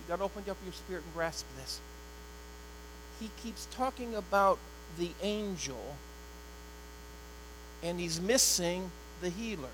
You 0.00 0.08
got 0.08 0.16
to 0.16 0.24
open 0.24 0.42
up 0.50 0.56
your 0.64 0.72
spirit 0.72 1.04
and 1.04 1.14
grasp 1.14 1.46
this. 1.56 1.80
He 3.20 3.30
keeps 3.42 3.68
talking 3.70 4.16
about 4.16 4.58
the 4.98 5.10
angel, 5.22 5.94
and 7.82 8.00
he's 8.00 8.20
missing 8.20 8.90
the 9.20 9.28
healer. 9.28 9.68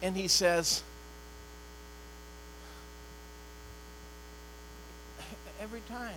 And 0.00 0.16
he 0.16 0.28
says, 0.28 0.82
every 5.60 5.80
time, 5.88 6.14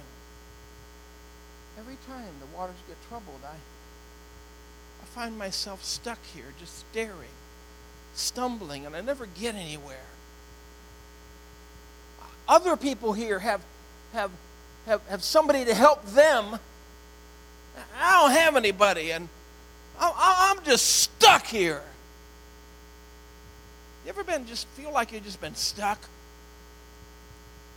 every 1.78 1.98
time 2.08 2.34
the 2.40 2.58
waters 2.58 2.76
get 2.88 2.98
troubled, 3.08 3.42
I, 3.44 3.56
I 3.56 5.06
find 5.06 5.38
myself 5.38 5.84
stuck 5.84 6.20
here 6.34 6.54
just 6.60 6.80
staring, 6.92 7.36
stumbling, 8.14 8.86
and 8.86 8.96
I 8.96 9.02
never 9.02 9.26
get 9.26 9.56
anywhere. 9.56 9.98
Other 12.48 12.78
people 12.78 13.14
here 13.14 13.40
have 13.40 13.62
have, 14.14 14.32
have, 14.86 15.02
have 15.10 15.24
somebody 15.24 15.66
to 15.66 15.74
help 15.74 16.04
them. 16.06 16.60
I 18.00 18.22
don't 18.22 18.32
have 18.32 18.56
anybody, 18.56 19.12
and 19.12 19.28
I'm 20.00 20.64
just 20.64 20.86
stuck 20.86 21.46
here. 21.46 21.84
You 24.06 24.10
ever 24.10 24.24
been 24.24 24.48
just 24.48 24.66
feel 24.70 24.92
like 24.92 25.12
you've 25.12 25.26
just 25.26 25.42
been 25.42 25.56
stuck? 25.56 26.00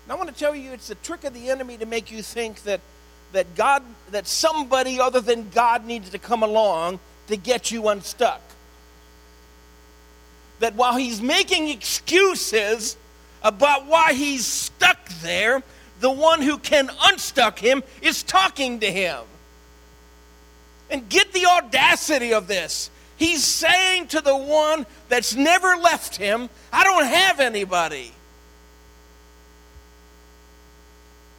And 0.04 0.12
I 0.12 0.14
want 0.14 0.28
to 0.28 0.34
tell 0.34 0.54
you 0.54 0.72
it's 0.72 0.88
a 0.90 0.94
trick 0.94 1.24
of 1.24 1.34
the 1.34 1.50
enemy 1.50 1.76
to 1.78 1.86
make 1.86 2.10
you 2.10 2.22
think 2.22 2.62
that 2.62 2.80
that 3.32 3.54
God 3.54 3.82
that 4.10 4.26
somebody 4.26 5.00
other 5.00 5.20
than 5.20 5.50
God 5.50 5.84
needs 5.84 6.10
to 6.10 6.18
come 6.18 6.42
along 6.42 7.00
to 7.28 7.36
get 7.36 7.70
you 7.70 7.88
unstuck. 7.88 8.40
That 10.58 10.74
while 10.74 10.96
he's 10.96 11.22
making 11.22 11.68
excuses 11.68 12.96
about 13.42 13.86
why 13.86 14.12
he's 14.12 14.44
stuck 14.46 15.08
there, 15.22 15.62
the 16.00 16.10
one 16.10 16.42
who 16.42 16.58
can 16.58 16.90
unstuck 17.04 17.58
him 17.58 17.82
is 18.02 18.22
talking 18.22 18.80
to 18.80 18.90
him. 18.90 19.20
And 20.90 21.08
get 21.08 21.32
the 21.32 21.46
audacity 21.46 22.34
of 22.34 22.48
this. 22.48 22.90
He's 23.16 23.44
saying 23.44 24.08
to 24.08 24.20
the 24.20 24.36
one 24.36 24.86
that's 25.08 25.36
never 25.36 25.76
left 25.76 26.16
him, 26.16 26.50
I 26.72 26.84
don't 26.84 27.04
have 27.04 27.38
anybody. 27.38 28.12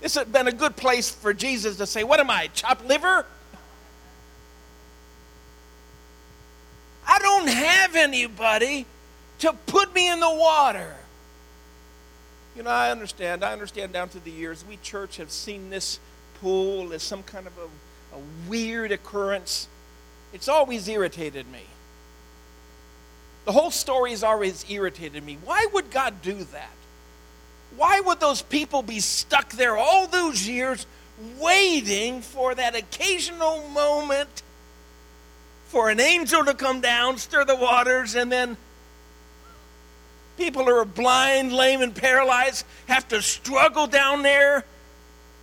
This 0.01 0.15
had 0.15 0.33
been 0.33 0.47
a 0.47 0.51
good 0.51 0.75
place 0.75 1.09
for 1.09 1.33
Jesus 1.33 1.77
to 1.77 1.85
say, 1.85 2.03
What 2.03 2.19
am 2.19 2.29
I, 2.29 2.47
chopped 2.47 2.85
liver? 2.85 3.25
I 7.07 7.19
don't 7.19 7.47
have 7.47 7.95
anybody 7.95 8.85
to 9.39 9.53
put 9.67 9.93
me 9.93 10.09
in 10.09 10.19
the 10.19 10.33
water. 10.33 10.95
You 12.55 12.63
know, 12.63 12.69
I 12.69 12.91
understand. 12.91 13.43
I 13.43 13.53
understand 13.53 13.93
down 13.93 14.09
through 14.09 14.21
the 14.21 14.31
years, 14.31 14.65
we 14.67 14.77
church 14.77 15.17
have 15.17 15.31
seen 15.31 15.69
this 15.69 15.99
pool 16.39 16.93
as 16.93 17.03
some 17.03 17.23
kind 17.23 17.47
of 17.47 17.53
a, 17.57 18.15
a 18.17 18.19
weird 18.49 18.91
occurrence. 18.91 19.67
It's 20.33 20.47
always 20.47 20.87
irritated 20.87 21.49
me. 21.51 21.63
The 23.45 23.51
whole 23.51 23.71
story 23.71 24.11
has 24.11 24.23
always 24.23 24.65
irritated 24.69 25.23
me. 25.23 25.37
Why 25.43 25.67
would 25.73 25.91
God 25.91 26.21
do 26.21 26.43
that? 26.45 26.69
Why 27.77 27.99
would 27.99 28.19
those 28.19 28.41
people 28.41 28.83
be 28.83 28.99
stuck 28.99 29.51
there 29.51 29.77
all 29.77 30.07
those 30.07 30.47
years 30.47 30.85
waiting 31.39 32.21
for 32.21 32.53
that 32.55 32.75
occasional 32.75 33.67
moment 33.69 34.43
for 35.67 35.89
an 35.89 35.99
angel 35.99 36.43
to 36.45 36.53
come 36.53 36.81
down, 36.81 37.17
stir 37.17 37.45
the 37.45 37.55
waters, 37.55 38.15
and 38.15 38.31
then 38.31 38.57
People 40.37 40.65
who 40.65 40.71
are 40.71 40.85
blind, 40.85 41.53
lame, 41.53 41.81
and 41.81 41.93
paralyzed 41.93 42.65
have 42.87 43.07
to 43.09 43.21
struggle 43.21 43.85
down 43.85 44.23
there. 44.23 44.65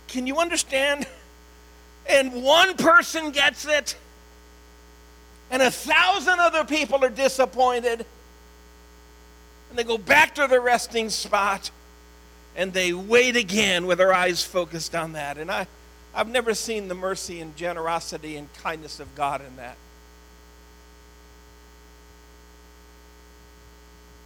Can 0.07 0.27
you 0.27 0.39
understand? 0.39 1.07
And 2.05 2.43
one 2.43 2.75
person 2.75 3.31
gets 3.31 3.65
it, 3.65 3.95
and 5.51 5.61
a 5.61 5.69
thousand 5.69 6.39
other 6.39 6.65
people 6.65 7.05
are 7.05 7.09
disappointed. 7.09 8.05
And 9.69 9.77
they 9.77 9.83
go 9.83 9.97
back 9.97 10.35
to 10.35 10.47
their 10.47 10.59
resting 10.59 11.09
spot 11.09 11.69
and 12.59 12.73
they 12.73 12.91
wait 12.91 13.37
again 13.37 13.87
with 13.87 13.99
their 13.99 14.13
eyes 14.13 14.43
focused 14.43 14.93
on 14.93 15.13
that. 15.13 15.37
And 15.37 15.49
I, 15.49 15.65
I've 16.13 16.27
never 16.27 16.53
seen 16.53 16.89
the 16.89 16.93
mercy 16.93 17.39
and 17.39 17.55
generosity 17.55 18.35
and 18.35 18.53
kindness 18.55 18.99
of 18.99 19.15
God 19.15 19.39
in 19.39 19.55
that. 19.55 19.77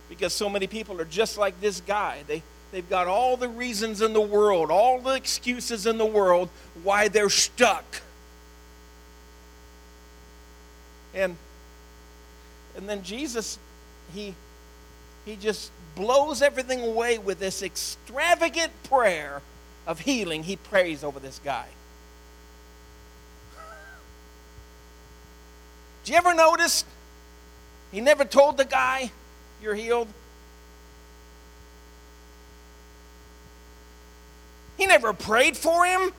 Because 0.09 0.33
so 0.33 0.49
many 0.49 0.65
people 0.65 0.99
are 0.99 1.05
just 1.05 1.37
like 1.37 1.61
this 1.61 1.79
guy. 1.81 2.23
They, 2.25 2.41
they've 2.71 2.89
got 2.89 3.05
all 3.05 3.37
the 3.37 3.47
reasons 3.47 4.01
in 4.01 4.13
the 4.13 4.21
world, 4.21 4.71
all 4.71 4.99
the 4.99 5.13
excuses 5.13 5.85
in 5.85 5.99
the 5.99 6.05
world 6.05 6.49
why 6.81 7.09
they're 7.09 7.29
stuck. 7.29 7.85
And, 11.13 11.37
and 12.75 12.89
then 12.89 13.03
Jesus, 13.03 13.59
he, 14.11 14.33
he 15.23 15.35
just 15.35 15.69
blows 15.95 16.41
everything 16.41 16.81
away 16.81 17.17
with 17.17 17.39
this 17.39 17.61
extravagant 17.61 18.71
prayer 18.83 19.41
of 19.85 19.99
healing 20.01 20.43
he 20.43 20.55
prays 20.55 21.03
over 21.03 21.19
this 21.19 21.39
guy. 21.43 21.67
Did 26.03 26.11
you 26.11 26.17
ever 26.17 26.33
notice 26.33 26.83
he 27.91 28.01
never 28.01 28.25
told 28.25 28.57
the 28.57 28.65
guy, 28.65 29.11
You're 29.61 29.75
healed? 29.75 30.07
He 34.77 34.87
never 34.87 35.13
prayed 35.13 35.55
for 35.55 35.85
him. 35.85 36.11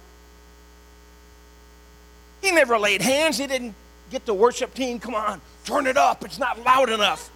He 2.40 2.52
never 2.52 2.78
laid 2.78 3.02
hands. 3.02 3.36
He 3.36 3.46
didn't 3.46 3.74
get 4.10 4.26
the 4.26 4.34
worship 4.34 4.74
team, 4.74 5.00
come 5.00 5.14
on, 5.14 5.40
turn 5.64 5.86
it 5.86 5.96
up. 5.96 6.24
It's 6.24 6.38
not 6.38 6.62
loud 6.64 6.88
enough. 6.88 7.30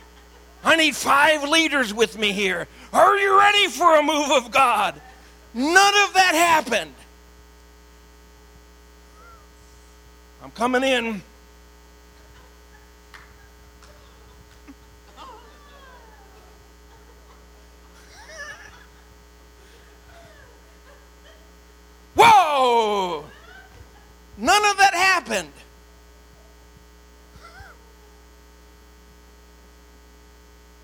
I 0.64 0.77
need 0.77 0.97
five 0.97 1.49
leaders 1.49 1.94
with 1.94 2.18
me 2.18 2.33
here. 2.33 2.66
Are 2.92 3.16
you 3.16 3.38
ready 3.38 3.68
for 3.68 3.99
a 3.99 4.03
move 4.03 4.31
of 4.31 4.51
God? 4.51 5.01
None 5.55 5.94
of 6.07 6.14
that 6.14 6.35
happened. 6.35 6.94
I'm 10.42 10.51
coming 10.53 10.83
in. 10.83 11.23
Whoa! 22.14 23.25
None 24.37 24.64
of 24.64 24.77
that 24.79 24.94
happened. 24.94 25.53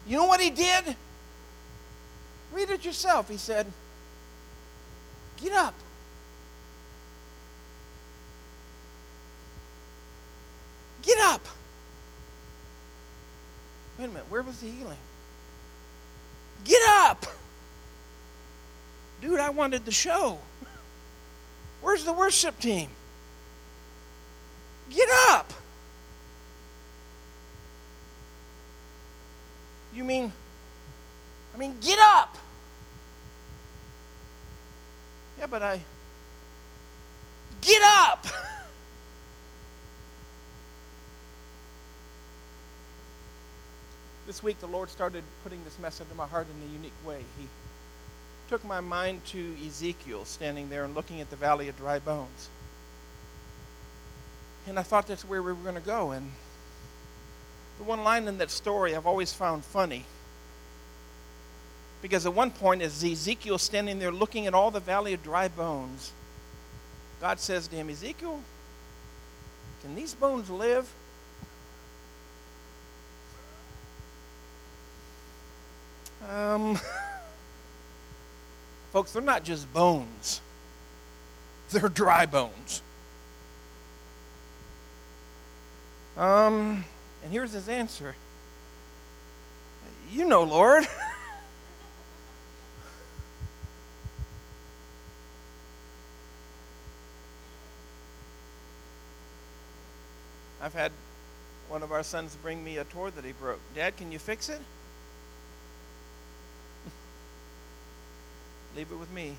You 0.07 0.17
know 0.17 0.27
what 0.27 0.41
he 0.41 0.51
did? 0.51 0.97
Read 2.53 2.71
it 2.71 2.85
yourself. 2.85 3.29
He 3.29 3.37
said, 3.37 3.67
Get 5.43 5.53
up. 5.53 5.75
Get 11.03 11.19
up. 11.21 11.47
Wait 13.99 14.07
a 14.07 14.09
minute, 14.09 14.25
where 14.29 14.43
was 14.43 14.59
the 14.61 14.71
healing? 14.71 14.99
Get 16.65 16.81
up. 16.89 17.27
Dude, 19.21 19.39
I 19.39 19.51
wanted 19.51 19.85
the 19.85 19.93
show. 19.93 20.39
Where's 21.83 22.05
the 22.05 22.13
worship 22.13 22.59
team? 22.59 22.89
Get 24.91 25.09
up. 25.29 25.53
You 30.05 30.09
mean, 30.09 30.33
I 31.55 31.57
mean, 31.57 31.77
get 31.81 31.99
up. 31.99 32.37
Yeah, 35.39 35.47
but 35.47 35.63
I, 35.63 35.81
get 37.63 37.81
up. 37.83 38.27
this 44.27 44.43
week, 44.43 44.61
the 44.61 44.67
Lord 44.67 44.91
started 44.91 45.25
putting 45.43 45.65
this 45.65 45.79
message 45.79 46.09
in 46.11 46.19
my 46.19 46.27
heart 46.27 46.49
in 46.55 46.69
a 46.69 46.73
unique 46.75 46.93
way. 47.07 47.25
He 47.39 47.49
took 48.51 48.63
my 48.63 48.81
mind 48.81 49.25
to 49.29 49.57
Ezekiel 49.67 50.27
standing 50.27 50.69
there 50.69 50.85
and 50.85 50.95
looking 50.95 51.23
at 51.23 51.31
the 51.31 51.37
valley 51.37 51.71
of 51.71 51.79
dry 51.79 51.99
bones. 51.99 52.51
And 54.67 54.79
I 54.79 54.83
thought 54.83 55.07
that's 55.07 55.25
where 55.25 55.43
we 55.43 55.55
were 55.55 55.59
going 55.63 55.77
to 55.77 55.81
go. 55.81 56.11
And 56.11 56.33
the 57.79 57.85
one 57.85 58.05
line 58.05 58.29
in 58.29 58.39
that 58.39 58.51
story 58.51 58.95
I've 58.95 59.07
always 59.07 59.33
found 59.33 59.65
funny. 59.65 60.05
Because 62.03 62.27
at 62.27 62.35
one 62.35 62.51
point, 62.51 62.83
as 62.83 63.03
Ezekiel 63.03 63.59
standing 63.59 63.99
there 63.99 64.13
looking 64.13 64.47
at 64.47 64.55
all 64.55 64.71
the 64.71 64.81
valley 64.81 65.15
of 65.15 65.23
dry 65.23 65.49
bones, 65.49 66.13
God 67.21 67.41
says 67.41 67.67
to 67.69 67.77
him, 67.77 67.89
Ezekiel, 67.89 68.41
can 69.81 69.95
these 69.95 70.15
bones 70.15 70.51
live? 70.51 70.87
Um, 76.29 76.79
folks, 78.93 79.13
they're 79.13 79.23
not 79.23 79.45
just 79.45 79.73
bones, 79.73 80.41
they're 81.71 81.89
dry 81.89 82.27
bones. 82.27 82.83
Um, 86.17 86.85
and 87.25 87.33
here's 87.33 87.53
his 87.53 87.69
answer 87.69 88.15
You 90.13 90.27
know, 90.27 90.45
Lord. 90.45 90.87
I've 100.63 100.75
had 100.75 100.93
one 101.69 101.83
of 101.83 101.91
our 101.93 102.03
sons 102.03 102.37
bring 102.41 102.63
me 102.65 102.79
a 102.79 102.85
toy 102.85 103.11
that 103.11 103.25
he 103.25 103.33
broke. 103.33 103.61
Dad, 103.75 103.97
can 103.97 104.13
you 104.13 104.19
fix 104.19 104.49
it? 104.49 104.61
Leave 108.77 108.91
it 108.91 108.97
with 108.97 109.13
me. 109.13 109.37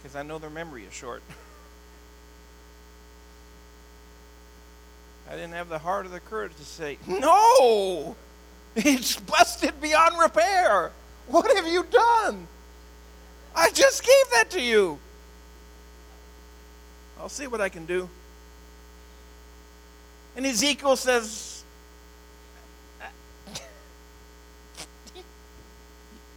Because 0.00 0.16
I 0.16 0.22
know 0.22 0.38
their 0.38 0.48
memory 0.48 0.84
is 0.84 0.92
short. 0.94 1.22
I 5.30 5.32
didn't 5.32 5.52
have 5.52 5.68
the 5.68 5.78
heart 5.78 6.06
or 6.06 6.08
the 6.08 6.20
courage 6.20 6.54
to 6.56 6.64
say, 6.64 6.96
No! 7.06 8.16
It's 8.76 9.16
busted 9.16 9.80
beyond 9.80 10.18
repair. 10.18 10.92
What 11.26 11.54
have 11.56 11.66
you 11.66 11.84
done? 11.84 12.46
I 13.54 13.70
just 13.70 14.04
gave 14.04 14.30
that 14.32 14.50
to 14.50 14.60
you. 14.60 14.98
I'll 17.20 17.28
see 17.28 17.46
what 17.46 17.60
I 17.60 17.68
can 17.68 17.84
do. 17.84 18.08
And 20.36 20.46
Ezekiel 20.46 20.96
says, 20.96 21.64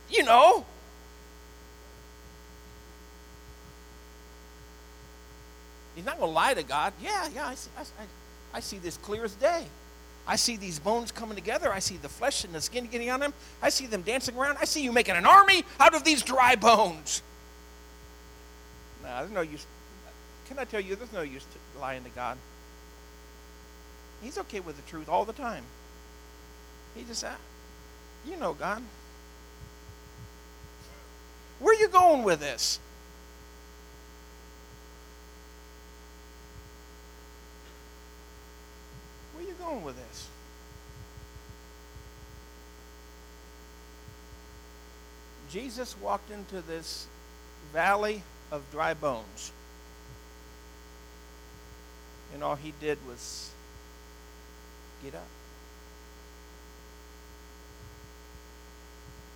You 0.09 0.23
know. 0.23 0.65
He's 5.95 6.05
not 6.05 6.17
going 6.17 6.29
to 6.29 6.33
lie 6.33 6.55
to 6.55 6.63
God. 6.63 6.93
Yeah, 7.01 7.29
yeah, 7.33 7.45
I, 7.45 7.51
I, 7.51 7.81
I 7.81 8.05
see 8.59 8.77
this 8.77 8.97
clear 8.97 9.23
as 9.23 9.33
day. 9.35 9.65
I 10.27 10.35
see 10.35 10.55
these 10.57 10.79
bones 10.79 11.11
coming 11.11 11.35
together. 11.35 11.71
I 11.73 11.79
see 11.79 11.97
the 11.97 12.09
flesh 12.09 12.43
and 12.43 12.53
the 12.53 12.61
skin 12.61 12.85
getting 12.85 13.09
on 13.09 13.19
them. 13.19 13.33
I 13.61 13.69
see 13.69 13.87
them 13.87 14.01
dancing 14.01 14.35
around. 14.35 14.57
I 14.61 14.65
see 14.65 14.83
you 14.83 14.91
making 14.91 15.15
an 15.15 15.25
army 15.25 15.63
out 15.79 15.95
of 15.95 16.03
these 16.03 16.21
dry 16.21 16.55
bones. 16.55 17.23
No, 19.03 19.09
there's 19.19 19.31
no 19.31 19.41
use. 19.41 19.65
Can 20.47 20.59
I 20.59 20.65
tell 20.65 20.79
you, 20.79 20.95
there's 20.95 21.13
no 21.13 21.21
use 21.21 21.43
to 21.43 21.79
lying 21.79 22.03
to 22.03 22.09
God. 22.11 22.37
He's 24.21 24.37
okay 24.37 24.59
with 24.59 24.75
the 24.75 24.89
truth 24.89 25.09
all 25.09 25.25
the 25.25 25.33
time. 25.33 25.63
He 26.95 27.03
just, 27.03 27.23
uh, 27.23 27.29
you 28.25 28.37
know, 28.37 28.53
God. 28.53 28.83
Where 31.59 31.75
are 31.75 31.79
you 31.79 31.87
going 31.87 32.23
with 32.23 32.39
this? 32.39 32.79
Going 39.61 39.83
with 39.83 39.95
this? 39.95 40.27
Jesus 45.51 45.95
walked 46.01 46.31
into 46.31 46.61
this 46.61 47.07
valley 47.73 48.23
of 48.51 48.63
dry 48.71 48.93
bones. 48.93 49.51
And 52.33 52.43
all 52.43 52.55
he 52.55 52.73
did 52.79 52.97
was 53.05 53.51
get 55.03 55.13
up. 55.15 55.27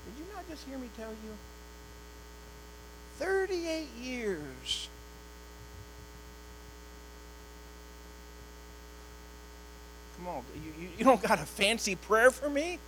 Did 0.06 0.20
you 0.20 0.34
not 0.34 0.48
just 0.50 0.66
hear 0.66 0.78
me 0.78 0.90
tell 0.96 1.10
you? 1.10 1.34
38 3.20 3.88
years. 4.02 4.90
Come 10.18 10.28
on, 10.28 10.44
you, 10.80 10.90
you, 10.98 11.06
don't 11.06 11.22
got 11.22 11.40
a 11.40 11.46
fancy 11.46 11.96
prayer 11.96 12.32
for 12.32 12.50
me? 12.50 12.80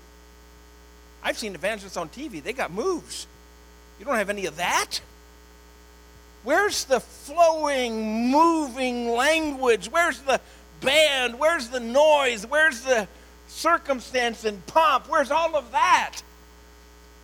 I've 1.24 1.38
seen 1.38 1.56
evangelists 1.56 1.98
on 1.98 2.10
TV, 2.10 2.42
they 2.42 2.54
got 2.54 2.72
moves. 2.72 3.28
You 4.00 4.06
don't 4.06 4.16
have 4.16 4.30
any 4.30 4.46
of 4.46 4.58
that? 4.58 5.02
Where's 6.44 6.86
the 6.86 7.00
flowing, 7.00 8.32
moving 8.32 9.10
language? 9.10 9.88
Where's 9.92 10.20
the 10.20 10.40
band? 10.80 11.40
Where's 11.40 11.70
the 11.70 11.80
noise? 11.80 12.46
Where's 12.46 12.82
the 12.82 13.08
circumstance 13.48 14.46
and 14.46 14.66
pomp? 14.68 15.10
Where's 15.10 15.32
all 15.32 15.56
of 15.56 15.72
that? 15.72 16.22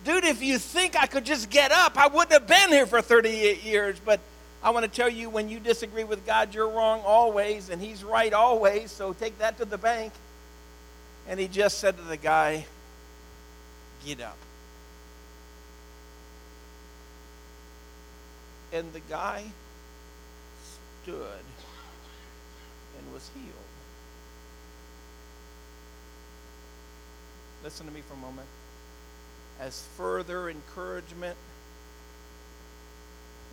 Dude, 0.04 0.24
if 0.24 0.42
you 0.42 0.58
think 0.58 0.96
I 0.96 1.06
could 1.06 1.24
just 1.24 1.48
get 1.48 1.72
up, 1.72 1.96
I 1.96 2.08
wouldn't 2.08 2.32
have 2.32 2.46
been 2.46 2.70
here 2.70 2.86
for 2.86 3.00
38 3.00 3.62
years. 3.62 3.98
But 4.04 4.20
I 4.64 4.70
want 4.70 4.84
to 4.84 4.90
tell 4.90 5.10
you 5.10 5.30
when 5.30 5.48
you 5.48 5.60
disagree 5.60 6.04
with 6.04 6.26
God, 6.26 6.54
you're 6.54 6.68
wrong 6.68 7.02
always, 7.04 7.68
and 7.68 7.80
He's 7.80 8.02
right 8.02 8.32
always. 8.32 8.90
So 8.90 9.12
take 9.12 9.38
that 9.38 9.58
to 9.58 9.64
the 9.64 9.78
bank. 9.78 10.12
And 11.28 11.40
he 11.40 11.48
just 11.48 11.78
said 11.78 11.96
to 11.96 12.02
the 12.02 12.16
guy, 12.16 12.66
Get 14.04 14.20
up. 14.20 14.36
And 18.72 18.92
the 18.92 19.00
guy 19.00 19.44
stood 21.02 21.16
and 22.98 23.12
was 23.14 23.30
healed. 23.34 23.46
Listen 27.62 27.86
to 27.86 27.92
me 27.92 28.02
for 28.06 28.14
a 28.14 28.18
moment. 28.18 28.48
As 29.58 29.86
further 29.96 30.50
encouragement 30.50 31.36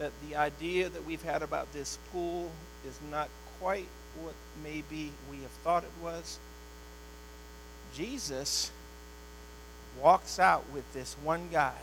that 0.02 0.12
the 0.28 0.36
idea 0.36 0.90
that 0.90 1.06
we've 1.06 1.22
had 1.22 1.44
about 1.44 1.72
this 1.74 2.00
pool 2.12 2.50
is 2.88 2.98
not 3.12 3.30
quite 3.60 3.86
what 4.22 4.34
maybe 4.64 5.12
we 5.30 5.38
have 5.38 5.52
thought 5.64 5.84
it 5.84 5.92
was. 6.04 6.40
Jesus 7.94 8.72
walks 10.02 10.40
out 10.40 10.66
with 10.74 10.92
this 10.94 11.16
one 11.24 11.50
guy 11.52 11.76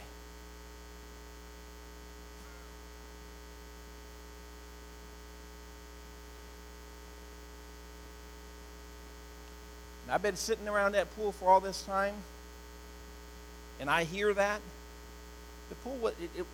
And 10.08 10.14
I've 10.14 10.22
been 10.22 10.36
sitting 10.36 10.66
around 10.66 10.92
that 10.92 11.14
pool 11.14 11.32
for 11.32 11.50
all 11.50 11.60
this 11.60 11.82
time, 11.82 12.14
and 13.78 13.90
I 13.90 14.04
hear 14.04 14.32
that. 14.32 14.62
The 15.68 15.74
pool, 15.74 16.06
it, 16.06 16.16
it 16.34 16.46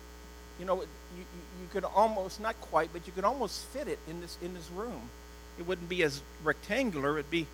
you 0.59 0.65
know, 0.65 0.81
you, 0.81 1.23
you 1.61 1.67
could 1.71 1.83
almost, 1.83 2.39
not 2.39 2.59
quite, 2.61 2.89
but 2.93 3.05
you 3.05 3.13
could 3.13 3.23
almost 3.23 3.65
fit 3.67 3.87
it 3.87 3.99
in 4.09 4.21
this, 4.21 4.37
in 4.41 4.53
this 4.53 4.69
room. 4.71 5.09
It 5.59 5.67
wouldn't 5.67 5.89
be 5.89 6.03
as 6.03 6.21
rectangular, 6.43 7.17
it'd 7.17 7.31
be 7.31 7.47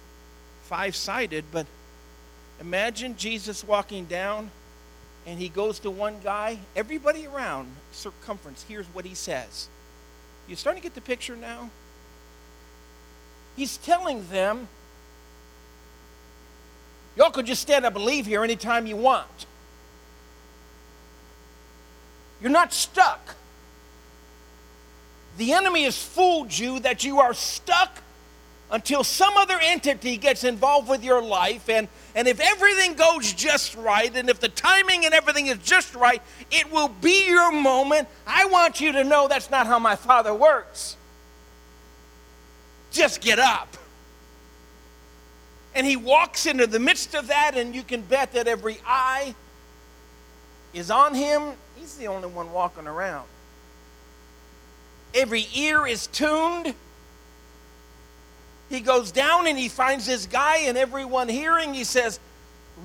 five 0.63 0.95
sided, 0.95 1.45
but 1.51 1.65
imagine 2.59 3.15
Jesus 3.17 3.63
walking 3.63 4.05
down 4.05 4.51
and 5.25 5.39
he 5.39 5.49
goes 5.49 5.79
to 5.79 5.91
one 5.91 6.15
guy. 6.23 6.57
Everybody 6.75 7.27
around 7.27 7.71
circumference 7.91 8.63
hears 8.63 8.85
what 8.93 9.05
he 9.05 9.13
says. 9.13 9.67
You 10.47 10.55
starting 10.55 10.81
to 10.81 10.85
get 10.85 10.95
the 10.95 11.01
picture 11.01 11.35
now? 11.35 11.69
He's 13.55 13.77
telling 13.77 14.27
them 14.29 14.67
Y'all 17.15 17.31
could 17.31 17.45
just 17.45 17.61
stand 17.61 17.85
up 17.85 17.95
and 17.95 18.05
leave 18.05 18.25
here 18.25 18.43
anytime 18.43 18.85
you 18.85 18.95
want. 18.95 19.45
You're 22.41 22.51
not 22.51 22.73
stuck. 22.73 23.35
The 25.37 25.53
enemy 25.53 25.83
has 25.83 26.01
fooled 26.01 26.57
you 26.57 26.79
that 26.81 27.03
you 27.03 27.19
are 27.19 27.33
stuck 27.33 28.01
until 28.71 29.03
some 29.03 29.35
other 29.37 29.59
entity 29.61 30.17
gets 30.17 30.43
involved 30.43 30.87
with 30.87 31.03
your 31.03 31.21
life. 31.21 31.69
And, 31.69 31.87
and 32.15 32.27
if 32.27 32.39
everything 32.39 32.93
goes 32.93 33.33
just 33.33 33.75
right, 33.75 34.15
and 34.15 34.29
if 34.29 34.39
the 34.39 34.49
timing 34.49 35.05
and 35.05 35.13
everything 35.13 35.47
is 35.47 35.57
just 35.57 35.93
right, 35.93 36.21
it 36.49 36.71
will 36.71 36.87
be 36.87 37.27
your 37.27 37.51
moment. 37.51 38.07
I 38.25 38.45
want 38.45 38.79
you 38.79 38.93
to 38.93 39.03
know 39.03 39.27
that's 39.27 39.51
not 39.51 39.67
how 39.67 39.77
my 39.77 39.95
Father 39.95 40.33
works. 40.33 40.95
Just 42.91 43.21
get 43.21 43.39
up. 43.39 43.77
And 45.75 45.85
he 45.85 45.95
walks 45.95 46.45
into 46.45 46.67
the 46.67 46.79
midst 46.79 47.13
of 47.13 47.27
that, 47.27 47.55
and 47.55 47.75
you 47.75 47.83
can 47.83 48.01
bet 48.01 48.33
that 48.33 48.47
every 48.47 48.77
eye 48.85 49.35
is 50.73 50.91
on 50.91 51.13
him. 51.13 51.53
He's 51.81 51.95
the 51.95 52.07
only 52.07 52.27
one 52.27 52.51
walking 52.51 52.85
around. 52.85 53.27
Every 55.15 55.47
ear 55.55 55.87
is 55.87 56.05
tuned. 56.05 56.75
He 58.69 58.81
goes 58.81 59.11
down 59.11 59.47
and 59.47 59.57
he 59.57 59.67
finds 59.67 60.05
this 60.05 60.27
guy, 60.27 60.59
and 60.59 60.77
everyone 60.77 61.27
hearing, 61.27 61.73
he 61.73 61.83
says, 61.83 62.19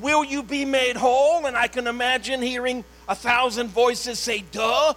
Will 0.01 0.25
you 0.25 0.43
be 0.43 0.65
made 0.65 0.97
whole? 0.97 1.45
And 1.45 1.57
I 1.57 1.69
can 1.69 1.87
imagine 1.87 2.41
hearing 2.41 2.85
a 3.07 3.15
thousand 3.15 3.69
voices 3.69 4.19
say, 4.19 4.43
Duh. 4.51 4.95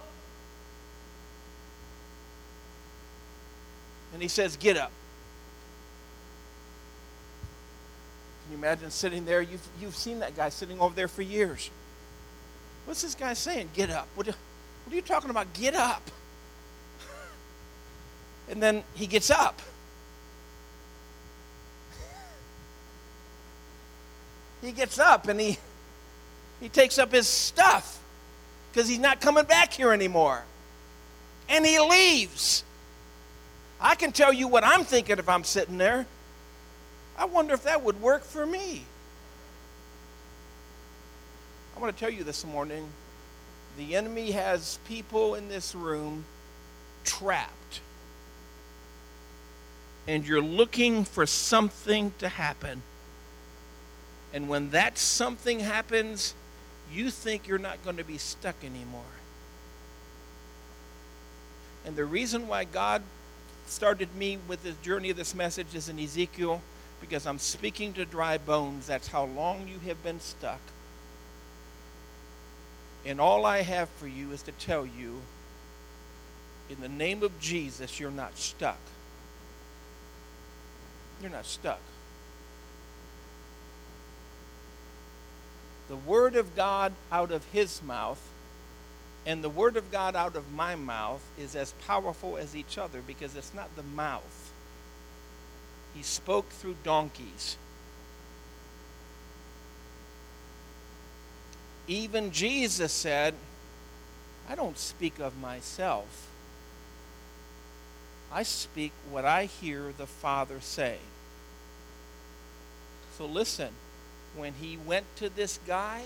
And 4.14 4.22
he 4.22 4.28
says, 4.28 4.56
Get 4.56 4.78
up. 4.78 4.90
Can 8.44 8.52
you 8.52 8.58
imagine 8.58 8.90
sitting 8.90 9.26
there? 9.26 9.42
You've, 9.42 9.68
you've 9.78 9.96
seen 9.96 10.20
that 10.20 10.34
guy 10.34 10.48
sitting 10.48 10.80
over 10.80 10.94
there 10.94 11.06
for 11.06 11.20
years. 11.20 11.70
What's 12.90 13.02
this 13.02 13.14
guy 13.14 13.34
saying? 13.34 13.68
Get 13.72 13.88
up. 13.88 14.08
What, 14.16 14.26
what 14.26 14.36
are 14.90 14.96
you 14.96 15.00
talking 15.00 15.30
about? 15.30 15.52
Get 15.52 15.76
up. 15.76 16.02
And 18.48 18.60
then 18.60 18.82
he 18.94 19.06
gets 19.06 19.30
up. 19.30 19.62
he 24.60 24.72
gets 24.72 24.98
up 24.98 25.28
and 25.28 25.40
he 25.40 25.56
he 26.60 26.68
takes 26.68 26.98
up 26.98 27.12
his 27.12 27.28
stuff 27.28 28.00
because 28.72 28.88
he's 28.88 28.98
not 28.98 29.20
coming 29.20 29.44
back 29.44 29.72
here 29.72 29.92
anymore. 29.92 30.42
And 31.48 31.64
he 31.64 31.78
leaves. 31.78 32.64
I 33.80 33.94
can 33.94 34.10
tell 34.10 34.32
you 34.32 34.48
what 34.48 34.64
I'm 34.64 34.82
thinking 34.82 35.20
if 35.20 35.28
I'm 35.28 35.44
sitting 35.44 35.78
there. 35.78 36.06
I 37.16 37.26
wonder 37.26 37.54
if 37.54 37.62
that 37.62 37.84
would 37.84 38.02
work 38.02 38.24
for 38.24 38.44
me. 38.44 38.82
I 41.80 41.82
want 41.82 41.96
to 41.96 42.04
tell 42.04 42.12
you 42.12 42.24
this 42.24 42.44
morning 42.44 42.86
the 43.78 43.96
enemy 43.96 44.32
has 44.32 44.78
people 44.86 45.34
in 45.34 45.48
this 45.48 45.74
room 45.74 46.26
trapped. 47.04 47.80
And 50.06 50.26
you're 50.26 50.42
looking 50.42 51.06
for 51.06 51.24
something 51.24 52.12
to 52.18 52.28
happen. 52.28 52.82
And 54.34 54.46
when 54.50 54.68
that 54.72 54.98
something 54.98 55.60
happens, 55.60 56.34
you 56.92 57.08
think 57.08 57.48
you're 57.48 57.56
not 57.56 57.82
going 57.82 57.96
to 57.96 58.04
be 58.04 58.18
stuck 58.18 58.56
anymore. 58.62 59.00
And 61.86 61.96
the 61.96 62.04
reason 62.04 62.46
why 62.46 62.64
God 62.64 63.00
started 63.66 64.14
me 64.14 64.36
with 64.46 64.64
the 64.64 64.72
journey 64.82 65.08
of 65.08 65.16
this 65.16 65.34
message 65.34 65.74
is 65.74 65.88
in 65.88 65.98
Ezekiel 65.98 66.60
because 67.00 67.26
I'm 67.26 67.38
speaking 67.38 67.94
to 67.94 68.04
dry 68.04 68.36
bones. 68.36 68.86
That's 68.86 69.08
how 69.08 69.24
long 69.24 69.66
you 69.66 69.78
have 69.88 70.02
been 70.02 70.20
stuck. 70.20 70.60
And 73.04 73.20
all 73.20 73.46
I 73.46 73.62
have 73.62 73.88
for 73.88 74.06
you 74.06 74.32
is 74.32 74.42
to 74.42 74.52
tell 74.52 74.84
you 74.84 75.20
in 76.68 76.80
the 76.80 76.88
name 76.88 77.22
of 77.22 77.38
Jesus, 77.40 77.98
you're 77.98 78.10
not 78.10 78.38
stuck. 78.38 78.78
You're 81.20 81.30
not 81.30 81.46
stuck. 81.46 81.80
The 85.88 85.96
Word 85.96 86.36
of 86.36 86.54
God 86.54 86.92
out 87.10 87.32
of 87.32 87.44
His 87.46 87.82
mouth 87.82 88.20
and 89.26 89.42
the 89.42 89.48
Word 89.48 89.76
of 89.76 89.90
God 89.90 90.14
out 90.14 90.36
of 90.36 90.52
my 90.52 90.76
mouth 90.76 91.22
is 91.38 91.56
as 91.56 91.72
powerful 91.86 92.36
as 92.36 92.54
each 92.54 92.78
other 92.78 93.00
because 93.06 93.34
it's 93.36 93.52
not 93.52 93.74
the 93.76 93.82
mouth 93.82 94.50
he 95.94 96.02
spoke 96.02 96.48
through 96.50 96.76
donkeys. 96.84 97.56
Even 101.90 102.30
Jesus 102.30 102.92
said, 102.92 103.34
I 104.48 104.54
don't 104.54 104.78
speak 104.78 105.18
of 105.18 105.40
myself. 105.40 106.28
I 108.32 108.44
speak 108.44 108.92
what 109.10 109.24
I 109.24 109.46
hear 109.46 109.92
the 109.98 110.06
Father 110.06 110.60
say. 110.60 110.98
So 113.18 113.26
listen, 113.26 113.70
when 114.36 114.54
he 114.54 114.76
went 114.76 115.04
to 115.16 115.28
this 115.28 115.58
guy 115.66 116.02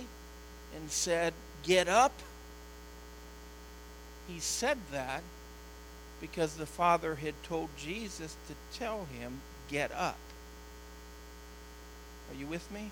and 0.74 0.90
said, 0.90 1.34
Get 1.62 1.86
up, 1.86 2.14
he 4.26 4.40
said 4.40 4.78
that 4.90 5.22
because 6.18 6.54
the 6.54 6.64
Father 6.64 7.16
had 7.16 7.34
told 7.42 7.68
Jesus 7.76 8.34
to 8.48 8.78
tell 8.78 9.06
him, 9.20 9.42
get 9.68 9.92
up. 9.92 10.16
Are 12.30 12.34
you 12.34 12.46
with 12.46 12.70
me? 12.72 12.90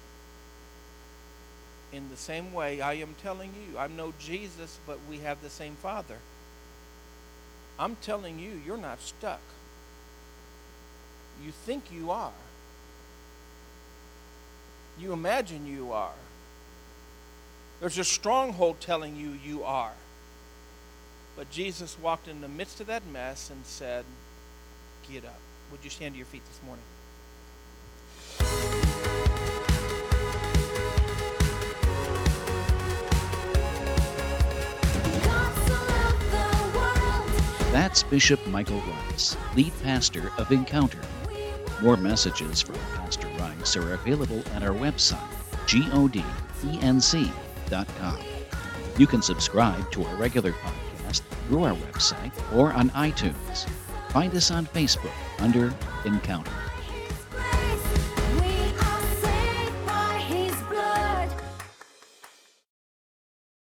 In 1.93 2.09
the 2.09 2.17
same 2.17 2.53
way, 2.53 2.81
I 2.81 2.95
am 2.95 3.15
telling 3.23 3.51
you, 3.55 3.79
I 3.79 3.87
know 3.87 4.15
Jesus, 4.19 4.79
but 4.87 4.99
we 5.11 5.19
have 5.19 5.43
the 5.43 5.51
same 5.51 5.75
Father. 5.75 6.17
I'm 7.79 7.97
telling 7.97 8.39
you, 8.39 8.61
you're 8.65 8.77
not 8.77 9.01
stuck. 9.01 9.41
You 11.45 11.51
think 11.51 11.85
you 11.93 12.11
are. 12.11 12.33
You 14.99 15.13
imagine 15.13 15.67
you 15.67 15.93
are. 15.93 16.15
There's 17.81 17.99
a 17.99 18.05
stronghold 18.05 18.81
telling 18.81 19.17
you 19.17 19.37
you 19.45 19.65
are. 19.65 19.93
But 21.37 21.51
Jesus 21.51 21.99
walked 22.01 22.29
in 22.29 22.41
the 22.41 22.49
midst 22.49 22.81
of 22.81 22.87
that 22.87 23.07
mess 23.07 23.51
and 23.51 23.65
said, 23.65 24.05
Get 25.11 25.25
up. 25.25 25.41
Would 25.71 25.81
you 25.83 25.91
stand 25.91 26.15
to 26.15 26.19
your 26.19 26.27
feet 26.27 26.43
this 26.47 26.61
morning? 26.65 26.85
That's 37.73 38.03
Bishop 38.03 38.47
Michael 38.49 38.83
Rice, 38.83 39.35
lead 39.57 39.73
pastor 39.83 40.31
of 40.37 40.53
Encounter. 40.53 40.99
More 41.81 41.97
messages 41.97 42.61
from 42.61 42.75
Pastor 42.95 43.27
Rice 43.39 43.79
are 43.79 43.95
available 43.95 44.43
at 44.53 44.63
our 44.63 44.75
website, 44.75 45.19
godenc.com. 45.67 46.19
You 48.99 49.07
can 49.07 49.23
subscribe 49.23 49.91
to 49.93 50.05
our 50.05 50.17
regular 50.17 50.53
podcast 50.53 51.23
through 51.49 51.65
our 51.65 51.75
website 51.75 52.33
or 52.55 52.75
on 52.75 52.91
iTunes. 52.91 53.67
Find 54.11 54.35
us 54.35 54.51
on 54.51 54.67
Facebook 54.67 55.15
under 55.39 55.73
Encounter. 56.05 56.53